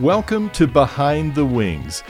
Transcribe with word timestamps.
Welcome 0.00 0.50
to 0.50 0.66
Behind 0.66 1.34
the 1.34 1.46
Wings. 1.46 2.02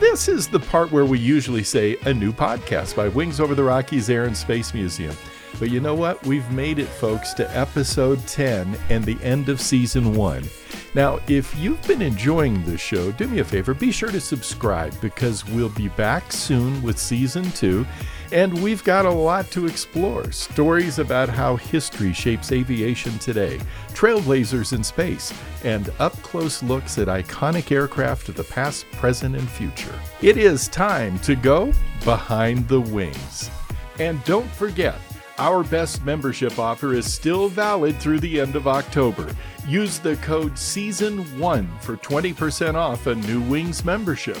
This 0.00 0.26
is 0.26 0.48
the 0.48 0.58
part 0.58 0.90
where 0.90 1.04
we 1.04 1.20
usually 1.20 1.62
say 1.62 1.96
a 2.04 2.12
new 2.12 2.32
podcast 2.32 2.96
by 2.96 3.06
Wings 3.06 3.38
Over 3.38 3.54
the 3.54 3.62
Rockies 3.62 4.10
Air 4.10 4.24
and 4.24 4.36
Space 4.36 4.74
Museum. 4.74 5.16
But 5.60 5.70
you 5.70 5.78
know 5.78 5.94
what? 5.94 6.20
We've 6.26 6.50
made 6.50 6.80
it, 6.80 6.88
folks, 6.88 7.32
to 7.34 7.48
episode 7.56 8.26
10 8.26 8.76
and 8.90 9.04
the 9.04 9.22
end 9.22 9.48
of 9.50 9.60
season 9.60 10.16
1. 10.16 10.48
Now, 10.96 11.20
if 11.28 11.56
you've 11.56 11.80
been 11.86 12.02
enjoying 12.02 12.64
this 12.64 12.80
show, 12.80 13.12
do 13.12 13.28
me 13.28 13.38
a 13.38 13.44
favor, 13.44 13.72
be 13.72 13.92
sure 13.92 14.10
to 14.10 14.20
subscribe 14.20 15.00
because 15.00 15.46
we'll 15.46 15.68
be 15.68 15.90
back 15.90 16.32
soon 16.32 16.82
with 16.82 16.98
season 16.98 17.48
2 17.52 17.86
and 18.32 18.62
we've 18.62 18.84
got 18.84 19.06
a 19.06 19.10
lot 19.10 19.50
to 19.50 19.66
explore 19.66 20.30
stories 20.32 20.98
about 20.98 21.28
how 21.28 21.56
history 21.56 22.12
shapes 22.12 22.52
aviation 22.52 23.18
today, 23.18 23.58
trailblazers 23.88 24.72
in 24.72 24.84
space, 24.84 25.32
and 25.64 25.90
up 25.98 26.12
close 26.22 26.62
looks 26.62 26.98
at 26.98 27.08
iconic 27.08 27.72
aircraft 27.72 28.28
of 28.28 28.34
the 28.34 28.44
past, 28.44 28.90
present, 28.92 29.36
and 29.36 29.48
future. 29.48 29.94
It 30.20 30.36
is 30.36 30.68
time 30.68 31.18
to 31.20 31.34
go 31.34 31.72
behind 32.04 32.68
the 32.68 32.80
wings. 32.80 33.50
And 33.98 34.22
don't 34.24 34.50
forget, 34.50 34.98
our 35.38 35.62
best 35.62 36.04
membership 36.04 36.58
offer 36.58 36.94
is 36.94 37.12
still 37.12 37.48
valid 37.48 37.98
through 38.00 38.20
the 38.20 38.40
end 38.40 38.56
of 38.56 38.66
October. 38.66 39.34
Use 39.66 39.98
the 39.98 40.16
code 40.16 40.54
SEASON1 40.54 41.80
for 41.80 41.96
20% 41.96 42.74
off 42.74 43.06
a 43.06 43.14
New 43.14 43.40
Wings 43.42 43.84
membership. 43.84 44.38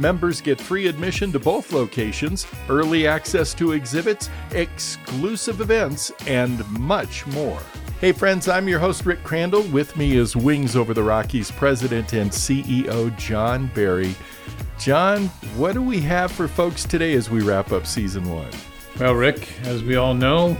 Members 0.00 0.40
get 0.40 0.58
free 0.58 0.86
admission 0.86 1.30
to 1.32 1.38
both 1.38 1.74
locations, 1.74 2.46
early 2.70 3.06
access 3.06 3.52
to 3.52 3.72
exhibits, 3.72 4.30
exclusive 4.52 5.60
events, 5.60 6.10
and 6.26 6.66
much 6.70 7.26
more. 7.26 7.60
Hey, 8.00 8.12
friends, 8.12 8.48
I'm 8.48 8.66
your 8.66 8.78
host, 8.78 9.04
Rick 9.04 9.22
Crandall. 9.24 9.60
With 9.64 9.94
me 9.98 10.16
is 10.16 10.34
Wings 10.34 10.74
Over 10.74 10.94
the 10.94 11.02
Rockies 11.02 11.50
President 11.50 12.14
and 12.14 12.30
CEO 12.30 13.14
John 13.18 13.66
Barry. 13.74 14.14
John, 14.78 15.26
what 15.54 15.74
do 15.74 15.82
we 15.82 16.00
have 16.00 16.32
for 16.32 16.48
folks 16.48 16.84
today 16.84 17.12
as 17.12 17.28
we 17.28 17.42
wrap 17.42 17.70
up 17.70 17.86
season 17.86 18.26
one? 18.30 18.50
Well, 18.98 19.14
Rick, 19.14 19.52
as 19.64 19.84
we 19.84 19.96
all 19.96 20.14
know, 20.14 20.56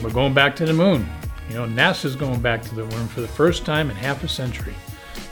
we're 0.00 0.10
going 0.10 0.34
back 0.34 0.54
to 0.54 0.64
the 0.64 0.72
moon. 0.72 1.04
You 1.48 1.56
know, 1.56 1.66
NASA's 1.66 2.14
going 2.14 2.40
back 2.40 2.62
to 2.62 2.74
the 2.76 2.84
moon 2.84 3.08
for 3.08 3.22
the 3.22 3.28
first 3.28 3.64
time 3.64 3.90
in 3.90 3.96
half 3.96 4.22
a 4.22 4.28
century. 4.28 4.74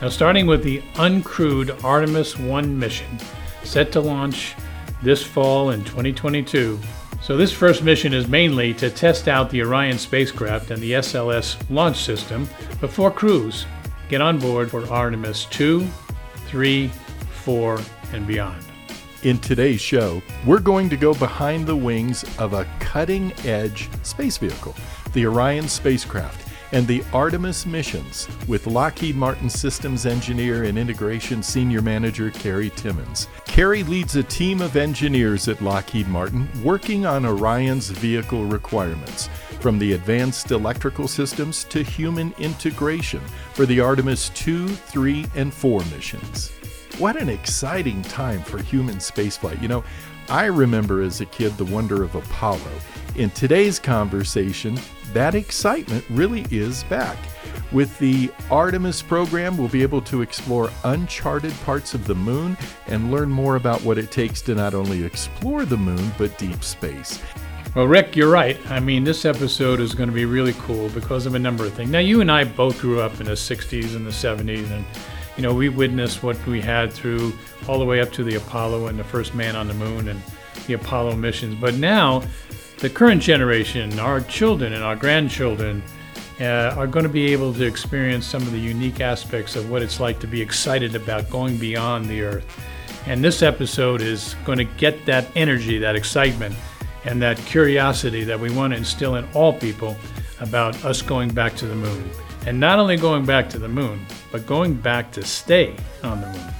Now, 0.02 0.10
starting 0.10 0.46
with 0.46 0.62
the 0.62 0.82
uncrewed 0.96 1.82
Artemis 1.82 2.38
1 2.38 2.78
mission, 2.78 3.18
set 3.64 3.92
to 3.92 4.00
launch 4.00 4.54
this 5.02 5.22
fall 5.22 5.70
in 5.70 5.84
2022. 5.84 6.78
So, 7.22 7.36
this 7.36 7.50
first 7.50 7.82
mission 7.82 8.12
is 8.12 8.28
mainly 8.28 8.74
to 8.74 8.90
test 8.90 9.26
out 9.26 9.48
the 9.48 9.62
Orion 9.62 9.98
spacecraft 9.98 10.70
and 10.70 10.82
the 10.82 10.92
SLS 10.92 11.56
launch 11.70 12.04
system 12.04 12.46
before 12.78 13.10
crews 13.10 13.64
get 14.10 14.20
on 14.20 14.38
board 14.38 14.70
for 14.70 14.86
Artemis 14.92 15.46
2, 15.46 15.86
3, 16.46 16.88
4, 17.44 17.80
and 18.12 18.26
beyond. 18.26 18.62
In 19.22 19.38
today's 19.38 19.80
show, 19.80 20.22
we're 20.44 20.60
going 20.60 20.90
to 20.90 20.96
go 20.96 21.14
behind 21.14 21.66
the 21.66 21.74
wings 21.74 22.22
of 22.38 22.52
a 22.52 22.68
cutting 22.80 23.32
edge 23.44 23.88
space 24.02 24.36
vehicle, 24.36 24.76
the 25.14 25.26
Orion 25.26 25.66
spacecraft, 25.68 26.45
and 26.72 26.86
the 26.86 27.02
Artemis 27.12 27.66
missions 27.66 28.28
with 28.48 28.66
Lockheed 28.66 29.16
Martin 29.16 29.48
Systems 29.48 30.06
Engineer 30.06 30.64
and 30.64 30.78
Integration 30.78 31.42
Senior 31.42 31.82
Manager 31.82 32.30
Kerry 32.30 32.70
Timmons. 32.70 33.28
Kerry 33.46 33.82
leads 33.82 34.16
a 34.16 34.22
team 34.22 34.60
of 34.60 34.76
engineers 34.76 35.48
at 35.48 35.62
Lockheed 35.62 36.08
Martin 36.08 36.48
working 36.62 37.06
on 37.06 37.24
Orion's 37.24 37.90
vehicle 37.90 38.44
requirements, 38.44 39.28
from 39.60 39.78
the 39.78 39.94
advanced 39.94 40.50
electrical 40.50 41.08
systems 41.08 41.64
to 41.64 41.82
human 41.82 42.34
integration 42.38 43.20
for 43.54 43.66
the 43.66 43.80
Artemis 43.80 44.28
2, 44.30 44.68
3, 44.68 45.26
and 45.34 45.52
4 45.52 45.80
missions. 45.86 46.52
What 46.98 47.16
an 47.16 47.28
exciting 47.28 48.02
time 48.02 48.42
for 48.42 48.58
human 48.62 48.96
spaceflight. 48.96 49.60
You 49.60 49.68
know, 49.68 49.84
I 50.28 50.46
remember 50.46 51.02
as 51.02 51.20
a 51.20 51.26
kid 51.26 51.56
the 51.56 51.64
wonder 51.64 52.02
of 52.02 52.14
Apollo. 52.14 52.70
In 53.16 53.30
today's 53.30 53.78
conversation, 53.78 54.78
that 55.12 55.34
excitement 55.34 56.04
really 56.10 56.46
is 56.50 56.84
back. 56.84 57.16
With 57.72 57.98
the 57.98 58.30
Artemis 58.50 59.02
program, 59.02 59.56
we'll 59.56 59.68
be 59.68 59.82
able 59.82 60.02
to 60.02 60.22
explore 60.22 60.70
uncharted 60.84 61.52
parts 61.64 61.94
of 61.94 62.06
the 62.06 62.14
moon 62.14 62.56
and 62.86 63.10
learn 63.10 63.30
more 63.30 63.56
about 63.56 63.82
what 63.82 63.98
it 63.98 64.10
takes 64.10 64.42
to 64.42 64.54
not 64.54 64.74
only 64.74 65.04
explore 65.04 65.64
the 65.64 65.76
moon, 65.76 66.12
but 66.18 66.36
deep 66.38 66.62
space. 66.62 67.20
Well, 67.74 67.86
Rick, 67.86 68.16
you're 68.16 68.30
right. 68.30 68.58
I 68.70 68.80
mean, 68.80 69.04
this 69.04 69.24
episode 69.24 69.80
is 69.80 69.94
going 69.94 70.08
to 70.08 70.14
be 70.14 70.24
really 70.24 70.54
cool 70.54 70.88
because 70.90 71.26
of 71.26 71.34
a 71.34 71.38
number 71.38 71.64
of 71.64 71.74
things. 71.74 71.90
Now, 71.90 71.98
you 71.98 72.20
and 72.20 72.32
I 72.32 72.44
both 72.44 72.80
grew 72.80 73.00
up 73.00 73.20
in 73.20 73.26
the 73.26 73.32
60s 73.32 73.94
and 73.94 74.06
the 74.06 74.10
70s, 74.10 74.70
and 74.70 74.84
you 75.36 75.42
know, 75.42 75.54
we 75.54 75.68
witnessed 75.68 76.22
what 76.22 76.44
we 76.46 76.60
had 76.60 76.92
through 76.92 77.32
all 77.68 77.78
the 77.78 77.84
way 77.84 78.00
up 78.00 78.12
to 78.12 78.24
the 78.24 78.36
Apollo 78.36 78.86
and 78.86 78.98
the 78.98 79.04
first 79.04 79.34
man 79.34 79.54
on 79.54 79.68
the 79.68 79.74
moon 79.74 80.08
and 80.08 80.20
the 80.66 80.74
Apollo 80.74 81.16
missions. 81.16 81.56
But 81.60 81.74
now, 81.74 82.22
the 82.78 82.90
current 82.90 83.22
generation, 83.22 83.98
our 83.98 84.20
children 84.22 84.72
and 84.72 84.82
our 84.82 84.96
grandchildren, 84.96 85.82
uh, 86.40 86.74
are 86.76 86.86
going 86.86 87.04
to 87.04 87.10
be 87.10 87.32
able 87.32 87.52
to 87.54 87.64
experience 87.64 88.26
some 88.26 88.42
of 88.42 88.52
the 88.52 88.58
unique 88.58 89.00
aspects 89.00 89.56
of 89.56 89.70
what 89.70 89.82
it's 89.82 90.00
like 90.00 90.18
to 90.20 90.26
be 90.26 90.40
excited 90.40 90.94
about 90.94 91.28
going 91.30 91.56
beyond 91.56 92.06
the 92.06 92.22
Earth. 92.22 92.46
And 93.06 93.22
this 93.22 93.42
episode 93.42 94.02
is 94.02 94.34
going 94.44 94.58
to 94.58 94.64
get 94.64 95.06
that 95.06 95.28
energy, 95.34 95.78
that 95.78 95.96
excitement, 95.96 96.54
and 97.04 97.22
that 97.22 97.38
curiosity 97.38 98.24
that 98.24 98.38
we 98.38 98.50
want 98.50 98.72
to 98.72 98.76
instill 98.76 99.14
in 99.14 99.26
all 99.32 99.52
people 99.52 99.96
about 100.40 100.84
us 100.84 101.00
going 101.02 101.30
back 101.30 101.54
to 101.56 101.66
the 101.66 101.74
moon. 101.74 102.10
And 102.46 102.60
not 102.60 102.78
only 102.78 102.96
going 102.96 103.26
back 103.26 103.50
to 103.50 103.58
the 103.58 103.68
moon, 103.68 104.06
but 104.30 104.46
going 104.46 104.74
back 104.74 105.10
to 105.12 105.24
stay 105.24 105.74
on 106.04 106.20
the 106.20 106.28
moon. 106.28 106.54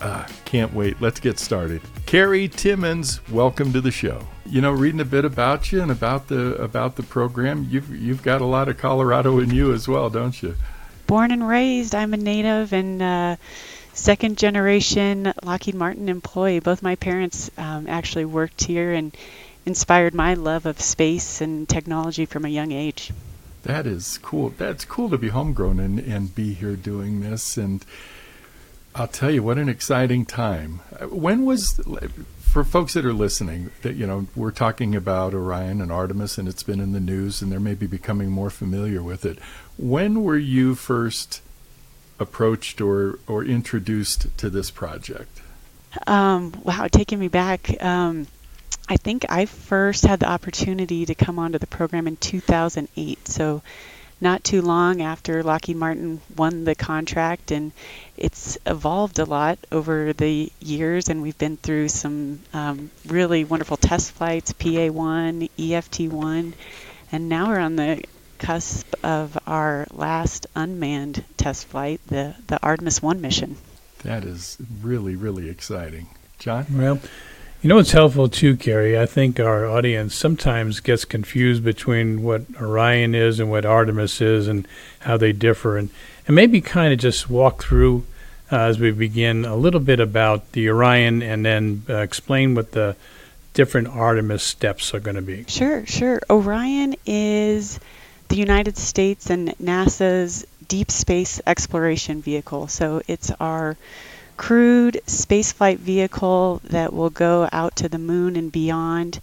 Uh, 0.00 0.26
can't 0.46 0.72
wait. 0.72 1.02
Let's 1.02 1.20
get 1.20 1.38
started. 1.38 1.82
Kerry 2.06 2.48
Timmons, 2.48 3.20
welcome 3.28 3.70
to 3.74 3.82
the 3.82 3.90
show. 3.90 4.26
You 4.46 4.62
know, 4.62 4.70
reading 4.70 5.00
a 5.00 5.04
bit 5.04 5.26
about 5.26 5.70
you 5.70 5.82
and 5.82 5.90
about 5.90 6.28
the 6.28 6.54
about 6.54 6.96
the 6.96 7.02
program, 7.02 7.66
you've 7.68 7.94
you've 7.94 8.22
got 8.22 8.40
a 8.40 8.46
lot 8.46 8.68
of 8.68 8.78
Colorado 8.78 9.38
in 9.38 9.50
you 9.50 9.74
as 9.74 9.86
well, 9.86 10.08
don't 10.08 10.42
you? 10.42 10.54
Born 11.06 11.30
and 11.30 11.46
raised, 11.46 11.94
I'm 11.94 12.14
a 12.14 12.16
native 12.16 12.72
and 12.72 13.02
uh, 13.02 13.36
second 13.92 14.38
generation 14.38 15.34
Lockheed 15.42 15.74
Martin 15.74 16.08
employee. 16.08 16.60
Both 16.60 16.82
my 16.82 16.94
parents 16.94 17.50
um, 17.58 17.86
actually 17.86 18.24
worked 18.24 18.64
here 18.64 18.94
and 18.94 19.14
inspired 19.66 20.14
my 20.14 20.32
love 20.32 20.64
of 20.64 20.80
space 20.80 21.42
and 21.42 21.68
technology 21.68 22.24
from 22.24 22.46
a 22.46 22.48
young 22.48 22.72
age. 22.72 23.12
That 23.68 23.86
is 23.86 24.16
cool. 24.22 24.54
That's 24.56 24.86
cool 24.86 25.10
to 25.10 25.18
be 25.18 25.28
homegrown 25.28 25.78
and, 25.78 25.98
and 25.98 26.34
be 26.34 26.54
here 26.54 26.74
doing 26.74 27.20
this. 27.20 27.58
And 27.58 27.84
I'll 28.94 29.06
tell 29.06 29.30
you, 29.30 29.42
what 29.42 29.58
an 29.58 29.68
exciting 29.68 30.24
time. 30.24 30.80
When 31.10 31.44
was, 31.44 31.78
for 32.40 32.64
folks 32.64 32.94
that 32.94 33.04
are 33.04 33.12
listening, 33.12 33.70
that, 33.82 33.94
you 33.94 34.06
know, 34.06 34.26
we're 34.34 34.52
talking 34.52 34.96
about 34.96 35.34
Orion 35.34 35.82
and 35.82 35.92
Artemis 35.92 36.38
and 36.38 36.48
it's 36.48 36.62
been 36.62 36.80
in 36.80 36.92
the 36.92 36.98
news 36.98 37.42
and 37.42 37.52
they're 37.52 37.60
maybe 37.60 37.86
becoming 37.86 38.30
more 38.30 38.48
familiar 38.48 39.02
with 39.02 39.26
it. 39.26 39.38
When 39.76 40.22
were 40.22 40.38
you 40.38 40.74
first 40.74 41.42
approached 42.18 42.80
or, 42.80 43.18
or 43.26 43.44
introduced 43.44 44.34
to 44.38 44.48
this 44.48 44.70
project? 44.70 45.42
Um, 46.06 46.58
wow, 46.64 46.88
taking 46.90 47.18
me 47.18 47.28
back. 47.28 47.82
Um, 47.84 48.28
I 48.88 48.96
think 48.96 49.26
I 49.28 49.44
first 49.44 50.04
had 50.04 50.20
the 50.20 50.28
opportunity 50.28 51.04
to 51.06 51.14
come 51.14 51.38
onto 51.38 51.58
the 51.58 51.66
program 51.66 52.06
in 52.06 52.16
2008. 52.16 53.28
So 53.28 53.62
not 54.20 54.42
too 54.42 54.62
long 54.62 55.02
after 55.02 55.42
Lockheed 55.42 55.76
Martin 55.76 56.20
won 56.34 56.64
the 56.64 56.74
contract, 56.74 57.50
and 57.50 57.72
it's 58.16 58.58
evolved 58.66 59.18
a 59.18 59.24
lot 59.24 59.58
over 59.70 60.12
the 60.12 60.50
years, 60.60 61.08
and 61.08 61.22
we've 61.22 61.38
been 61.38 61.56
through 61.56 61.88
some 61.88 62.40
um, 62.52 62.90
really 63.06 63.44
wonderful 63.44 63.76
test 63.76 64.12
flights, 64.12 64.52
PA1, 64.54 65.50
EFT1, 65.58 66.54
and 67.12 67.28
now 67.28 67.48
we're 67.48 67.60
on 67.60 67.76
the 67.76 68.02
cusp 68.38 68.94
of 69.04 69.38
our 69.46 69.86
last 69.92 70.46
unmanned 70.56 71.24
test 71.36 71.66
flight, 71.66 72.00
the, 72.06 72.34
the 72.46 72.58
Artemis 72.62 73.02
1 73.02 73.20
mission. 73.20 73.56
That 74.02 74.24
is 74.24 74.56
really, 74.82 75.14
really 75.14 75.48
exciting. 75.48 76.08
John? 76.38 76.66
Well, 76.70 77.00
you 77.60 77.68
know 77.68 77.76
what's 77.76 77.90
helpful 77.90 78.28
too, 78.28 78.56
Kerry? 78.56 78.98
I 78.98 79.06
think 79.06 79.40
our 79.40 79.66
audience 79.66 80.14
sometimes 80.14 80.78
gets 80.78 81.04
confused 81.04 81.64
between 81.64 82.22
what 82.22 82.42
Orion 82.60 83.14
is 83.14 83.40
and 83.40 83.50
what 83.50 83.64
Artemis 83.64 84.20
is 84.20 84.46
and 84.46 84.66
how 85.00 85.16
they 85.16 85.32
differ. 85.32 85.76
And, 85.76 85.90
and 86.26 86.36
maybe 86.36 86.60
kind 86.60 86.92
of 86.92 87.00
just 87.00 87.28
walk 87.28 87.64
through 87.64 88.04
uh, 88.52 88.60
as 88.60 88.78
we 88.78 88.92
begin 88.92 89.44
a 89.44 89.56
little 89.56 89.80
bit 89.80 89.98
about 89.98 90.52
the 90.52 90.70
Orion 90.70 91.20
and 91.20 91.44
then 91.44 91.82
uh, 91.88 91.96
explain 91.96 92.54
what 92.54 92.72
the 92.72 92.94
different 93.54 93.88
Artemis 93.88 94.44
steps 94.44 94.94
are 94.94 95.00
going 95.00 95.16
to 95.16 95.22
be. 95.22 95.44
Sure, 95.48 95.84
sure. 95.84 96.20
Orion 96.30 96.94
is 97.06 97.80
the 98.28 98.36
United 98.36 98.76
States 98.76 99.30
and 99.30 99.48
NASA's 99.58 100.46
deep 100.68 100.92
space 100.92 101.40
exploration 101.44 102.22
vehicle. 102.22 102.68
So 102.68 103.02
it's 103.08 103.32
our 103.40 103.76
crewed 104.38 105.02
spaceflight 105.06 105.76
vehicle 105.78 106.62
that 106.70 106.94
will 106.94 107.10
go 107.10 107.46
out 107.52 107.76
to 107.76 107.88
the 107.90 107.98
moon 107.98 108.36
and 108.36 108.50
beyond. 108.50 109.20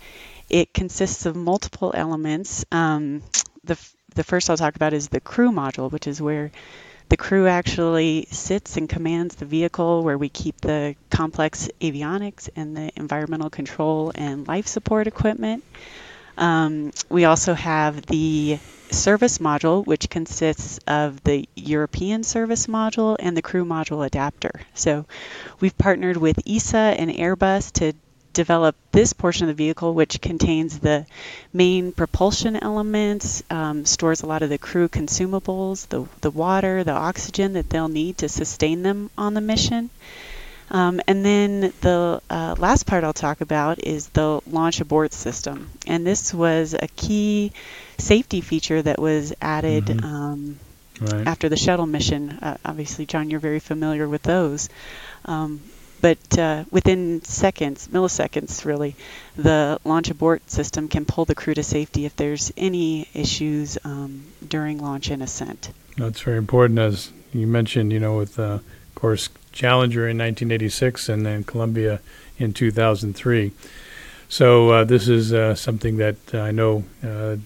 It 0.49 0.73
consists 0.75 1.25
of 1.25 1.35
multiple 1.35 1.91
elements. 1.95 2.65
Um, 2.71 3.23
the, 3.63 3.79
the 4.13 4.23
first 4.23 4.49
I'll 4.49 4.57
talk 4.57 4.75
about 4.75 4.93
is 4.93 5.07
the 5.07 5.19
crew 5.21 5.51
module, 5.51 5.91
which 5.91 6.05
is 6.05 6.21
where 6.21 6.51
The 7.07 7.17
crew 7.17 7.47
actually 7.47 8.27
sits 8.31 8.77
and 8.77 8.89
commands 8.89 9.35
the 9.35 9.45
vehicle 9.45 10.03
where 10.03 10.17
we 10.17 10.27
keep 10.29 10.59
the 10.61 10.95
complex 11.11 11.69
avionics 11.79 12.49
and 12.55 12.75
the 12.75 12.91
environmental 12.95 13.49
control 13.49 14.11
and 14.15 14.47
life 14.47 14.65
support 14.65 15.05
equipment. 15.05 15.63
Um, 16.37 16.91
we 17.09 17.25
also 17.25 17.53
have 17.53 18.05
the 18.07 18.57
service 18.91 19.39
module, 19.39 19.85
which 19.85 20.09
consists 20.09 20.79
of 20.87 21.23
the 21.23 21.47
European 21.55 22.23
service 22.23 22.67
module 22.67 23.15
and 23.19 23.35
the 23.35 23.41
crew 23.41 23.65
module 23.65 24.05
adapter. 24.05 24.61
So 24.73 25.05
we've 25.59 25.77
partnered 25.77 26.17
with 26.17 26.39
ESA 26.47 26.77
and 26.77 27.11
Airbus 27.11 27.71
to 27.73 27.93
develop 28.35 28.75
this 28.91 29.13
portion 29.13 29.49
of 29.49 29.55
the 29.57 29.63
vehicle, 29.63 29.93
which 29.93 30.21
contains 30.21 30.79
the 30.79 31.05
main 31.53 31.91
propulsion 31.91 32.55
elements, 32.57 33.41
um, 33.49 33.85
stores 33.85 34.21
a 34.21 34.25
lot 34.27 34.43
of 34.43 34.49
the 34.49 34.57
crew 34.57 34.89
consumables, 34.89 35.87
the, 35.87 36.05
the 36.21 36.29
water, 36.29 36.83
the 36.83 36.91
oxygen 36.91 37.53
that 37.53 37.69
they'll 37.69 37.87
need 37.87 38.17
to 38.19 38.29
sustain 38.29 38.83
them 38.83 39.09
on 39.17 39.33
the 39.33 39.41
mission. 39.41 39.89
Um, 40.69 40.99
and 41.07 41.23
then 41.25 41.73
the 41.81 42.21
uh, 42.29 42.55
last 42.57 42.85
part 42.85 43.03
I'll 43.03 43.13
talk 43.13 43.41
about 43.41 43.79
is 43.79 44.07
the 44.09 44.41
launch 44.47 44.81
abort 44.81 45.13
system. 45.13 45.69
And 45.87 46.05
this 46.05 46.33
was 46.33 46.73
a 46.73 46.87
key 46.95 47.53
safety 47.97 48.41
feature 48.41 48.81
that 48.81 48.99
was 48.99 49.33
added 49.41 49.85
mm-hmm. 49.85 50.05
um, 50.05 50.59
right. 51.01 51.27
after 51.27 51.49
the 51.49 51.57
shuttle 51.57 51.85
mission. 51.85 52.31
Uh, 52.31 52.57
obviously, 52.63 53.05
John, 53.05 53.29
you're 53.29 53.39
very 53.39 53.59
familiar 53.59 54.07
with 54.07 54.23
those. 54.23 54.69
Um, 55.25 55.61
but 56.01 56.37
uh, 56.37 56.65
within 56.69 57.23
seconds, 57.23 57.87
milliseconds 57.87 58.63
really, 58.65 58.95
the 59.35 59.79
launch 59.83 60.09
abort 60.09 60.49
system 60.51 60.87
can 60.87 61.05
pull 61.05 61.25
the 61.25 61.35
crew 61.35 61.53
to 61.53 61.63
safety 61.63 62.05
if 62.05 62.15
there's 62.15 62.53
any 62.57 63.07
issues 63.13 63.77
um, 63.83 64.25
during 64.47 64.77
launch 64.79 65.09
and 65.09 65.23
ascent. 65.23 65.71
That's 65.97 66.21
very 66.21 66.37
important, 66.37 66.79
as 66.79 67.11
you 67.33 67.47
mentioned. 67.47 67.91
You 67.91 67.99
know, 67.99 68.17
with 68.17 68.37
uh, 68.37 68.43
of 68.43 68.95
course 68.95 69.29
Challenger 69.51 70.01
in 70.01 70.17
1986 70.17 71.09
and 71.09 71.25
then 71.25 71.43
Columbia 71.43 72.01
in 72.37 72.53
2003. 72.53 73.51
So 74.27 74.69
uh, 74.69 74.83
this 74.83 75.07
is 75.07 75.33
uh, 75.33 75.55
something 75.55 75.97
that 75.97 76.17
I 76.33 76.51
know 76.51 76.83
uh, 77.03 77.37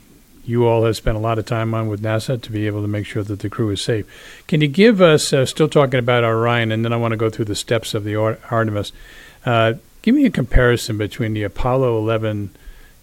you 0.46 0.66
all 0.66 0.86
have 0.86 0.96
spent 0.96 1.18
a 1.18 1.20
lot 1.20 1.40
of 1.40 1.46
time 1.46 1.74
on 1.74 1.88
with 1.88 2.02
NASA 2.02 2.42
to 2.42 2.52
be 2.52 2.68
able 2.68 2.82
to 2.82 2.88
make 2.88 3.06
sure 3.06 3.24
that 3.24 3.40
the 3.40 3.50
crew 3.50 3.70
is 3.70 3.82
safe. 3.82 4.06
Can 4.48 4.62
you 4.62 4.68
give 4.68 5.02
us, 5.02 5.32
uh, 5.34 5.46
still 5.46 5.70
talking 5.70 6.00
about 6.00 6.24
Orion, 6.24 6.72
and 6.72 6.84
then 6.84 6.94
I 6.94 6.98
want 6.98 7.12
to 7.12 7.18
go 7.18 7.30
through 7.30 7.46
the 7.46 7.56
steps 7.56 7.94
of 7.94 8.04
the 8.04 8.16
Artemis. 8.16 8.92
Uh, 9.46 9.74
give 10.02 10.16
me 10.16 10.26
a 10.26 10.32
comparison 10.32 10.98
between 10.98 11.34
the 11.34 11.44
Apollo 11.44 11.98
11, 12.00 12.52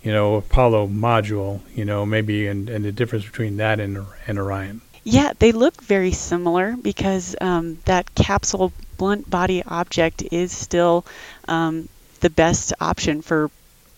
you 0.02 0.12
know, 0.12 0.36
Apollo 0.36 0.88
module, 0.88 1.60
you 1.74 1.84
know, 1.84 2.06
maybe, 2.06 2.46
and, 2.46 2.68
and 2.68 2.84
the 2.84 2.92
difference 2.92 3.24
between 3.24 3.56
that 3.58 3.80
and, 3.80 4.04
and 4.26 4.38
Orion. 4.38 4.80
Yeah, 5.04 5.32
they 5.38 5.52
look 5.52 5.80
very 5.82 6.10
similar 6.10 6.76
because 6.76 7.36
um, 7.40 7.78
that 7.84 8.12
capsule 8.16 8.72
blunt 8.96 9.30
body 9.30 9.62
object 9.64 10.24
is 10.32 10.50
still 10.50 11.06
um, 11.46 11.88
the 12.20 12.30
best 12.30 12.72
option 12.80 13.22
for 13.22 13.50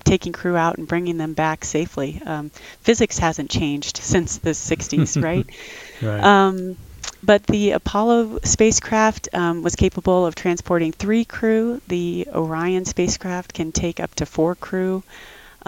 taking 0.08 0.32
crew 0.32 0.56
out 0.56 0.78
and 0.78 0.88
bringing 0.88 1.18
them 1.18 1.34
back 1.34 1.64
safely. 1.64 2.20
Um, 2.24 2.50
physics 2.80 3.18
hasn't 3.18 3.50
changed 3.50 3.96
since 4.02 4.38
the 4.38 4.50
60s, 4.50 5.22
right? 5.30 5.46
right. 6.02 6.20
Um, 6.22 6.76
but 7.22 7.46
the 7.46 7.72
Apollo 7.72 8.40
spacecraft 8.44 9.28
um, 9.32 9.62
was 9.62 9.74
capable 9.74 10.24
of 10.24 10.34
transporting 10.34 10.92
three 10.92 11.24
crew. 11.24 11.80
The 11.88 12.28
Orion 12.32 12.84
spacecraft 12.84 13.54
can 13.54 13.72
take 13.72 13.98
up 13.98 14.14
to 14.16 14.26
four 14.26 14.54
crew. 14.54 15.02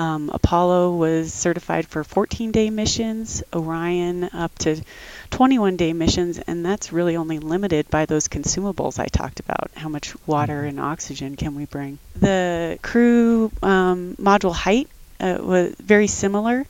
Um, 0.00 0.31
Apollo 0.32 0.97
was 0.97 1.31
certified 1.31 1.87
for 1.87 2.02
14 2.05 2.52
day 2.52 2.70
missions, 2.70 3.43
Orion 3.52 4.31
up 4.32 4.56
to 4.61 4.81
21 5.29 5.76
day 5.76 5.93
missions, 5.93 6.38
and 6.38 6.64
that's 6.64 6.91
really 6.91 7.17
only 7.17 7.38
limited 7.38 7.91
by 7.91 8.06
those 8.06 8.26
consumables 8.26 8.99
I 8.99 9.08
talked 9.08 9.41
about. 9.41 9.70
How 9.75 9.91
much 9.91 10.14
water 10.26 10.61
mm-hmm. 10.61 10.69
and 10.69 10.81
oxygen 10.81 11.37
can 11.37 11.55
we 11.55 11.67
bring? 11.67 11.99
The 12.17 12.79
crew 12.81 13.52
um, 13.62 14.17
module 14.17 14.55
height 14.55 14.88
uh, 15.20 15.37
was 15.43 15.75
very 15.75 16.06
similar, 16.06 16.64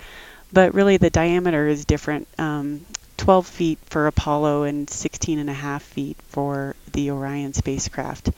but 0.52 0.74
really 0.74 0.96
the 0.96 1.10
diameter 1.10 1.68
is 1.68 1.84
different. 1.84 2.26
Um, 2.36 2.84
12 3.18 3.46
feet 3.46 3.78
for 3.86 4.08
Apollo 4.08 4.64
and 4.64 4.90
16 4.90 5.38
and 5.38 5.48
a 5.48 5.52
half 5.52 5.84
feet 5.84 6.16
for 6.30 6.74
the 6.92 7.12
Orion 7.12 7.52
spacecraft. 7.52 8.30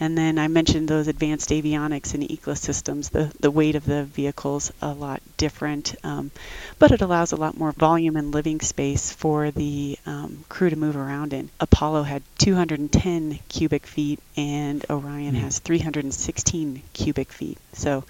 And 0.00 0.16
then 0.16 0.38
I 0.38 0.48
mentioned 0.48 0.88
those 0.88 1.08
advanced 1.08 1.50
avionics 1.50 2.14
and 2.14 2.22
ecosystems. 2.22 3.10
The, 3.10 3.30
the 3.38 3.50
weight 3.50 3.74
of 3.74 3.84
the 3.84 4.04
vehicle's 4.04 4.72
a 4.80 4.92
lot 4.92 5.20
different, 5.36 5.94
um, 6.02 6.30
but 6.78 6.90
it 6.90 7.02
allows 7.02 7.32
a 7.32 7.36
lot 7.36 7.56
more 7.56 7.72
volume 7.72 8.16
and 8.16 8.32
living 8.32 8.60
space 8.60 9.12
for 9.12 9.50
the 9.50 9.98
um, 10.06 10.44
crew 10.48 10.70
to 10.70 10.76
move 10.76 10.96
around 10.96 11.34
in. 11.34 11.50
Apollo 11.60 12.04
had 12.04 12.22
210 12.38 13.38
cubic 13.50 13.86
feet, 13.86 14.20
and 14.36 14.84
Orion 14.88 15.34
mm. 15.34 15.40
has 15.40 15.58
316 15.58 16.82
cubic 16.94 17.30
feet. 17.30 17.58
So 17.74 18.04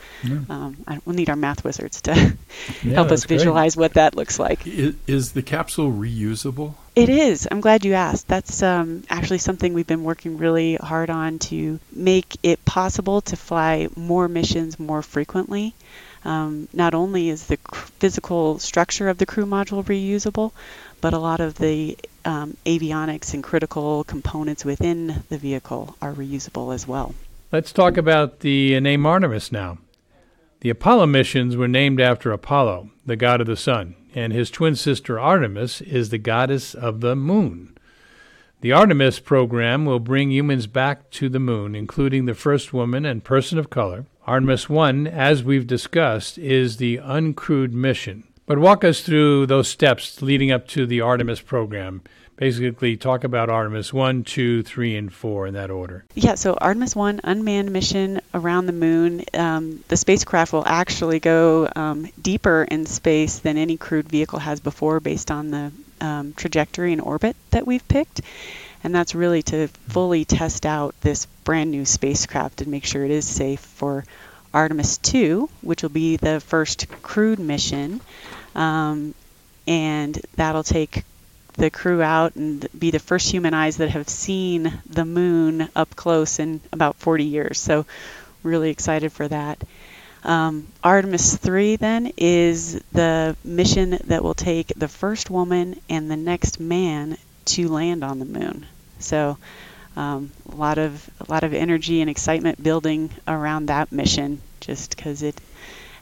um, 0.48 0.76
I, 0.86 1.00
we'll 1.04 1.16
need 1.16 1.28
our 1.28 1.36
math 1.36 1.64
wizards 1.64 2.02
to 2.02 2.12
yeah, 2.82 2.94
help 2.94 3.10
us 3.10 3.24
visualize 3.24 3.74
great. 3.74 3.82
what 3.82 3.94
that 3.94 4.14
looks 4.14 4.38
like. 4.38 4.66
Is, 4.66 4.94
is 5.06 5.32
the 5.32 5.42
capsule 5.42 5.90
reusable? 5.90 6.74
It 6.96 7.08
is. 7.08 7.46
I'm 7.50 7.60
glad 7.60 7.84
you 7.84 7.94
asked. 7.94 8.26
That's 8.26 8.62
um, 8.62 9.04
actually 9.08 9.38
something 9.38 9.74
we've 9.74 9.86
been 9.86 10.02
working 10.02 10.38
really 10.38 10.74
hard 10.74 11.08
on 11.08 11.38
to 11.50 11.78
make 11.92 12.36
it 12.42 12.64
possible 12.64 13.20
to 13.22 13.36
fly 13.36 13.88
more 13.94 14.26
missions 14.26 14.78
more 14.78 15.00
frequently. 15.00 15.72
Um, 16.24 16.68
not 16.72 16.94
only 16.94 17.28
is 17.28 17.46
the 17.46 17.58
cr- 17.58 17.86
physical 18.00 18.58
structure 18.58 19.08
of 19.08 19.18
the 19.18 19.24
crew 19.24 19.46
module 19.46 19.84
reusable, 19.84 20.52
but 21.00 21.14
a 21.14 21.18
lot 21.18 21.40
of 21.40 21.54
the 21.54 21.96
um, 22.24 22.56
avionics 22.66 23.34
and 23.34 23.42
critical 23.42 24.04
components 24.04 24.64
within 24.64 25.22
the 25.28 25.38
vehicle 25.38 25.96
are 26.02 26.12
reusable 26.12 26.74
as 26.74 26.88
well. 26.88 27.14
Let's 27.52 27.72
talk 27.72 27.96
about 27.96 28.40
the 28.40 28.78
name 28.80 29.06
Artemis 29.06 29.52
now. 29.52 29.78
The 30.60 30.70
Apollo 30.70 31.06
missions 31.06 31.56
were 31.56 31.68
named 31.68 32.00
after 32.00 32.32
Apollo, 32.32 32.90
the 33.06 33.16
god 33.16 33.40
of 33.40 33.46
the 33.46 33.56
sun 33.56 33.94
and 34.14 34.32
his 34.32 34.50
twin 34.50 34.76
sister 34.76 35.18
Artemis 35.18 35.80
is 35.80 36.10
the 36.10 36.18
goddess 36.18 36.74
of 36.74 37.00
the 37.00 37.16
moon. 37.16 37.76
The 38.60 38.72
Artemis 38.72 39.20
program 39.20 39.86
will 39.86 40.00
bring 40.00 40.30
humans 40.30 40.66
back 40.66 41.10
to 41.12 41.28
the 41.28 41.38
moon, 41.38 41.74
including 41.74 42.26
the 42.26 42.34
first 42.34 42.72
woman 42.72 43.06
and 43.06 43.24
person 43.24 43.58
of 43.58 43.70
color. 43.70 44.04
Artemis 44.26 44.68
1, 44.68 45.06
as 45.06 45.42
we've 45.42 45.66
discussed, 45.66 46.36
is 46.36 46.76
the 46.76 46.98
uncrewed 46.98 47.72
mission. 47.72 48.24
But 48.44 48.58
walk 48.58 48.84
us 48.84 49.00
through 49.00 49.46
those 49.46 49.68
steps 49.68 50.20
leading 50.20 50.50
up 50.50 50.68
to 50.68 50.84
the 50.84 51.00
Artemis 51.00 51.40
program 51.40 52.02
basically 52.40 52.96
talk 52.96 53.22
about 53.22 53.50
Artemis 53.50 53.92
1, 53.92 54.24
2, 54.24 54.62
3, 54.62 54.96
and 54.96 55.12
4 55.12 55.48
in 55.48 55.54
that 55.54 55.70
order. 55.70 56.04
Yeah, 56.14 56.36
so 56.36 56.54
Artemis 56.54 56.96
1, 56.96 57.20
unmanned 57.22 57.70
mission 57.70 58.22
around 58.32 58.64
the 58.64 58.72
moon. 58.72 59.24
Um, 59.34 59.84
the 59.88 59.96
spacecraft 59.98 60.54
will 60.54 60.66
actually 60.66 61.20
go 61.20 61.68
um, 61.76 62.08
deeper 62.20 62.64
in 62.64 62.86
space 62.86 63.40
than 63.40 63.58
any 63.58 63.76
crewed 63.76 64.08
vehicle 64.08 64.38
has 64.38 64.58
before 64.58 65.00
based 65.00 65.30
on 65.30 65.50
the 65.50 65.70
um, 66.00 66.32
trajectory 66.32 66.94
and 66.94 67.02
orbit 67.02 67.36
that 67.50 67.66
we've 67.66 67.86
picked. 67.86 68.22
And 68.82 68.94
that's 68.94 69.14
really 69.14 69.42
to 69.42 69.68
fully 69.88 70.24
test 70.24 70.64
out 70.64 70.94
this 71.02 71.26
brand 71.44 71.70
new 71.70 71.84
spacecraft 71.84 72.62
and 72.62 72.70
make 72.70 72.86
sure 72.86 73.04
it 73.04 73.10
is 73.10 73.26
safe 73.26 73.60
for 73.60 74.06
Artemis 74.54 74.96
2, 74.96 75.50
which 75.60 75.82
will 75.82 75.90
be 75.90 76.16
the 76.16 76.40
first 76.40 76.86
crewed 77.02 77.38
mission. 77.38 78.00
Um, 78.54 79.14
and 79.66 80.18
that'll 80.36 80.62
take 80.62 81.04
the 81.60 81.70
crew 81.70 82.00
out 82.00 82.36
and 82.36 82.66
be 82.76 82.90
the 82.90 82.98
first 82.98 83.30
human 83.30 83.52
eyes 83.52 83.76
that 83.76 83.90
have 83.90 84.08
seen 84.08 84.80
the 84.88 85.04
moon 85.04 85.68
up 85.76 85.94
close 85.94 86.38
in 86.38 86.60
about 86.72 86.96
40 86.96 87.24
years. 87.24 87.60
So, 87.60 87.84
really 88.42 88.70
excited 88.70 89.12
for 89.12 89.28
that. 89.28 89.62
Um, 90.24 90.66
Artemis 90.82 91.36
3 91.36 91.76
then 91.76 92.12
is 92.16 92.80
the 92.92 93.36
mission 93.44 93.98
that 94.04 94.22
will 94.24 94.34
take 94.34 94.68
the 94.68 94.88
first 94.88 95.28
woman 95.28 95.78
and 95.90 96.10
the 96.10 96.16
next 96.16 96.60
man 96.60 97.18
to 97.46 97.68
land 97.68 98.02
on 98.02 98.18
the 98.18 98.24
moon. 98.24 98.66
So, 98.98 99.36
um, 99.96 100.30
a 100.50 100.56
lot 100.56 100.78
of 100.78 101.10
a 101.20 101.30
lot 101.30 101.44
of 101.44 101.52
energy 101.52 102.00
and 102.00 102.08
excitement 102.08 102.62
building 102.62 103.10
around 103.28 103.66
that 103.66 103.92
mission, 103.92 104.40
just 104.60 104.96
because 104.96 105.22
it 105.22 105.38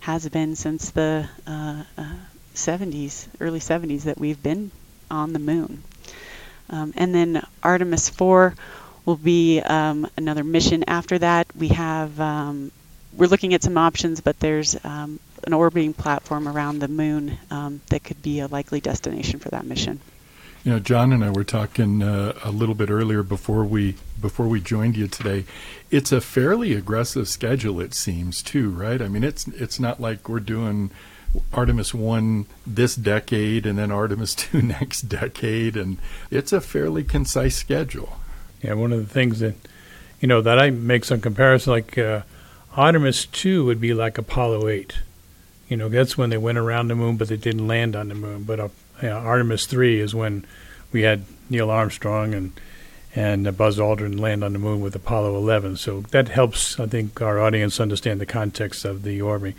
has 0.01 0.29
been 0.29 0.55
since 0.55 0.91
the 0.91 1.29
uh, 1.49 1.83
uh, 1.97 2.15
70s, 2.55 3.27
early 3.41 3.61
70s, 3.61 4.03
that 4.03 4.19
we've 4.19 4.41
been 4.43 4.71
on 5.11 5.33
the 5.33 5.39
moon. 5.39 5.83
Um, 6.71 6.93
and 6.97 7.15
then 7.15 7.43
Artemis 7.63 8.09
4 8.11 8.55
will 9.05 9.17
be 9.17 9.61
um, 9.61 10.07
another 10.17 10.45
mission 10.45 10.85
after 10.87 11.19
that. 11.19 11.47
We 11.57 11.69
have 11.69 12.21
um, 12.21 12.71
we're 13.15 13.29
looking 13.29 13.55
at 13.55 13.63
some 13.63 13.79
options, 13.79 14.21
but 14.21 14.39
there's 14.39 14.77
um, 14.85 15.19
an 15.45 15.53
orbiting 15.53 15.95
platform 15.95 16.47
around 16.47 16.79
the 16.79 16.89
moon 16.89 17.39
um, 17.51 17.81
that 17.89 18.05
could 18.05 18.23
be 18.23 18.41
a 18.41 18.47
likely 18.47 18.81
destination 18.81 19.41
for 19.41 19.49
that 19.51 19.65
mission. 19.65 20.01
You 20.65 20.73
know, 20.73 20.79
John 20.81 21.13
and 21.13 21.25
I 21.25 21.31
were 21.31 21.45
talking 21.45 22.03
uh, 22.03 22.39
a 22.45 22.51
little 22.51 22.75
bit 22.75 22.91
earlier 22.91 23.23
before 23.23 23.65
we 23.65 23.95
before 24.21 24.49
we 24.49 24.61
joined 24.61 24.97
you 24.97 25.07
today. 25.07 25.45
It's 25.91 26.13
a 26.13 26.21
fairly 26.21 26.75
aggressive 26.75 27.29
schedule, 27.29 27.81
it 27.81 27.95
seems, 27.95 28.43
too, 28.43 28.71
right? 28.71 29.01
I 29.01 29.09
mean, 29.09 29.25
it's 29.25 29.49
it's 29.49 29.81
not 29.81 30.01
like 30.01 30.29
we're 30.29 30.41
doing 30.41 30.91
Artemis 31.53 31.93
1 31.93 32.47
this 32.67 32.95
decade 32.95 33.67
and 33.67 33.79
then 33.79 33.91
Artemis 33.91 34.35
2 34.37 34.63
next 34.63 35.03
decade. 35.03 35.77
And 35.77 35.99
it's 36.31 36.53
a 36.53 36.61
fairly 36.61 37.05
concise 37.05 37.57
schedule. 37.57 38.19
Yeah, 38.63 38.75
one 38.75 38.93
of 38.93 39.07
the 39.07 39.13
things 39.13 39.41
that, 39.41 39.55
you 40.21 40.29
know, 40.29 40.41
that 40.43 40.59
I 40.59 40.71
make 40.71 41.05
some 41.05 41.21
comparison 41.21 41.73
like 41.73 41.97
uh, 41.97 42.23
Artemis 42.77 43.27
2 43.27 43.65
would 43.65 43.81
be 43.81 43.95
like 43.95 44.19
Apollo 44.19 44.69
8. 44.69 44.99
You 45.69 45.77
know, 45.77 45.89
that's 45.89 46.17
when 46.17 46.31
they 46.31 46.39
went 46.39 46.59
around 46.59 46.89
the 46.89 46.95
moon, 46.95 47.17
but 47.17 47.29
they 47.29 47.37
didn't 47.37 47.69
land 47.69 47.95
on 47.95 48.09
the 48.09 48.15
moon. 48.15 48.45
But 48.45 48.59
uh, 48.59 48.69
you 49.03 49.09
know, 49.09 49.19
Artemis 49.19 49.67
3 49.67 50.01
is 50.01 50.15
when 50.15 50.47
we 50.93 51.03
had 51.03 51.25
Neil 51.51 51.71
Armstrong 51.71 52.35
and 52.35 52.53
and 53.15 53.57
Buzz 53.57 53.79
Aldrin 53.79 54.21
land 54.21 54.45
on 54.45 54.53
the 54.53 54.59
moon 54.59 54.81
with 54.81 54.95
Apollo 54.95 55.37
11. 55.37 55.77
So 55.77 56.03
that 56.11 56.29
helps, 56.29 56.79
I 56.79 56.87
think, 56.87 57.21
our 57.21 57.41
audience 57.41 57.81
understand 57.81 58.21
the 58.21 58.27
context 58.27 58.85
of 58.85 59.03
the 59.03 59.21
orbiting. 59.21 59.57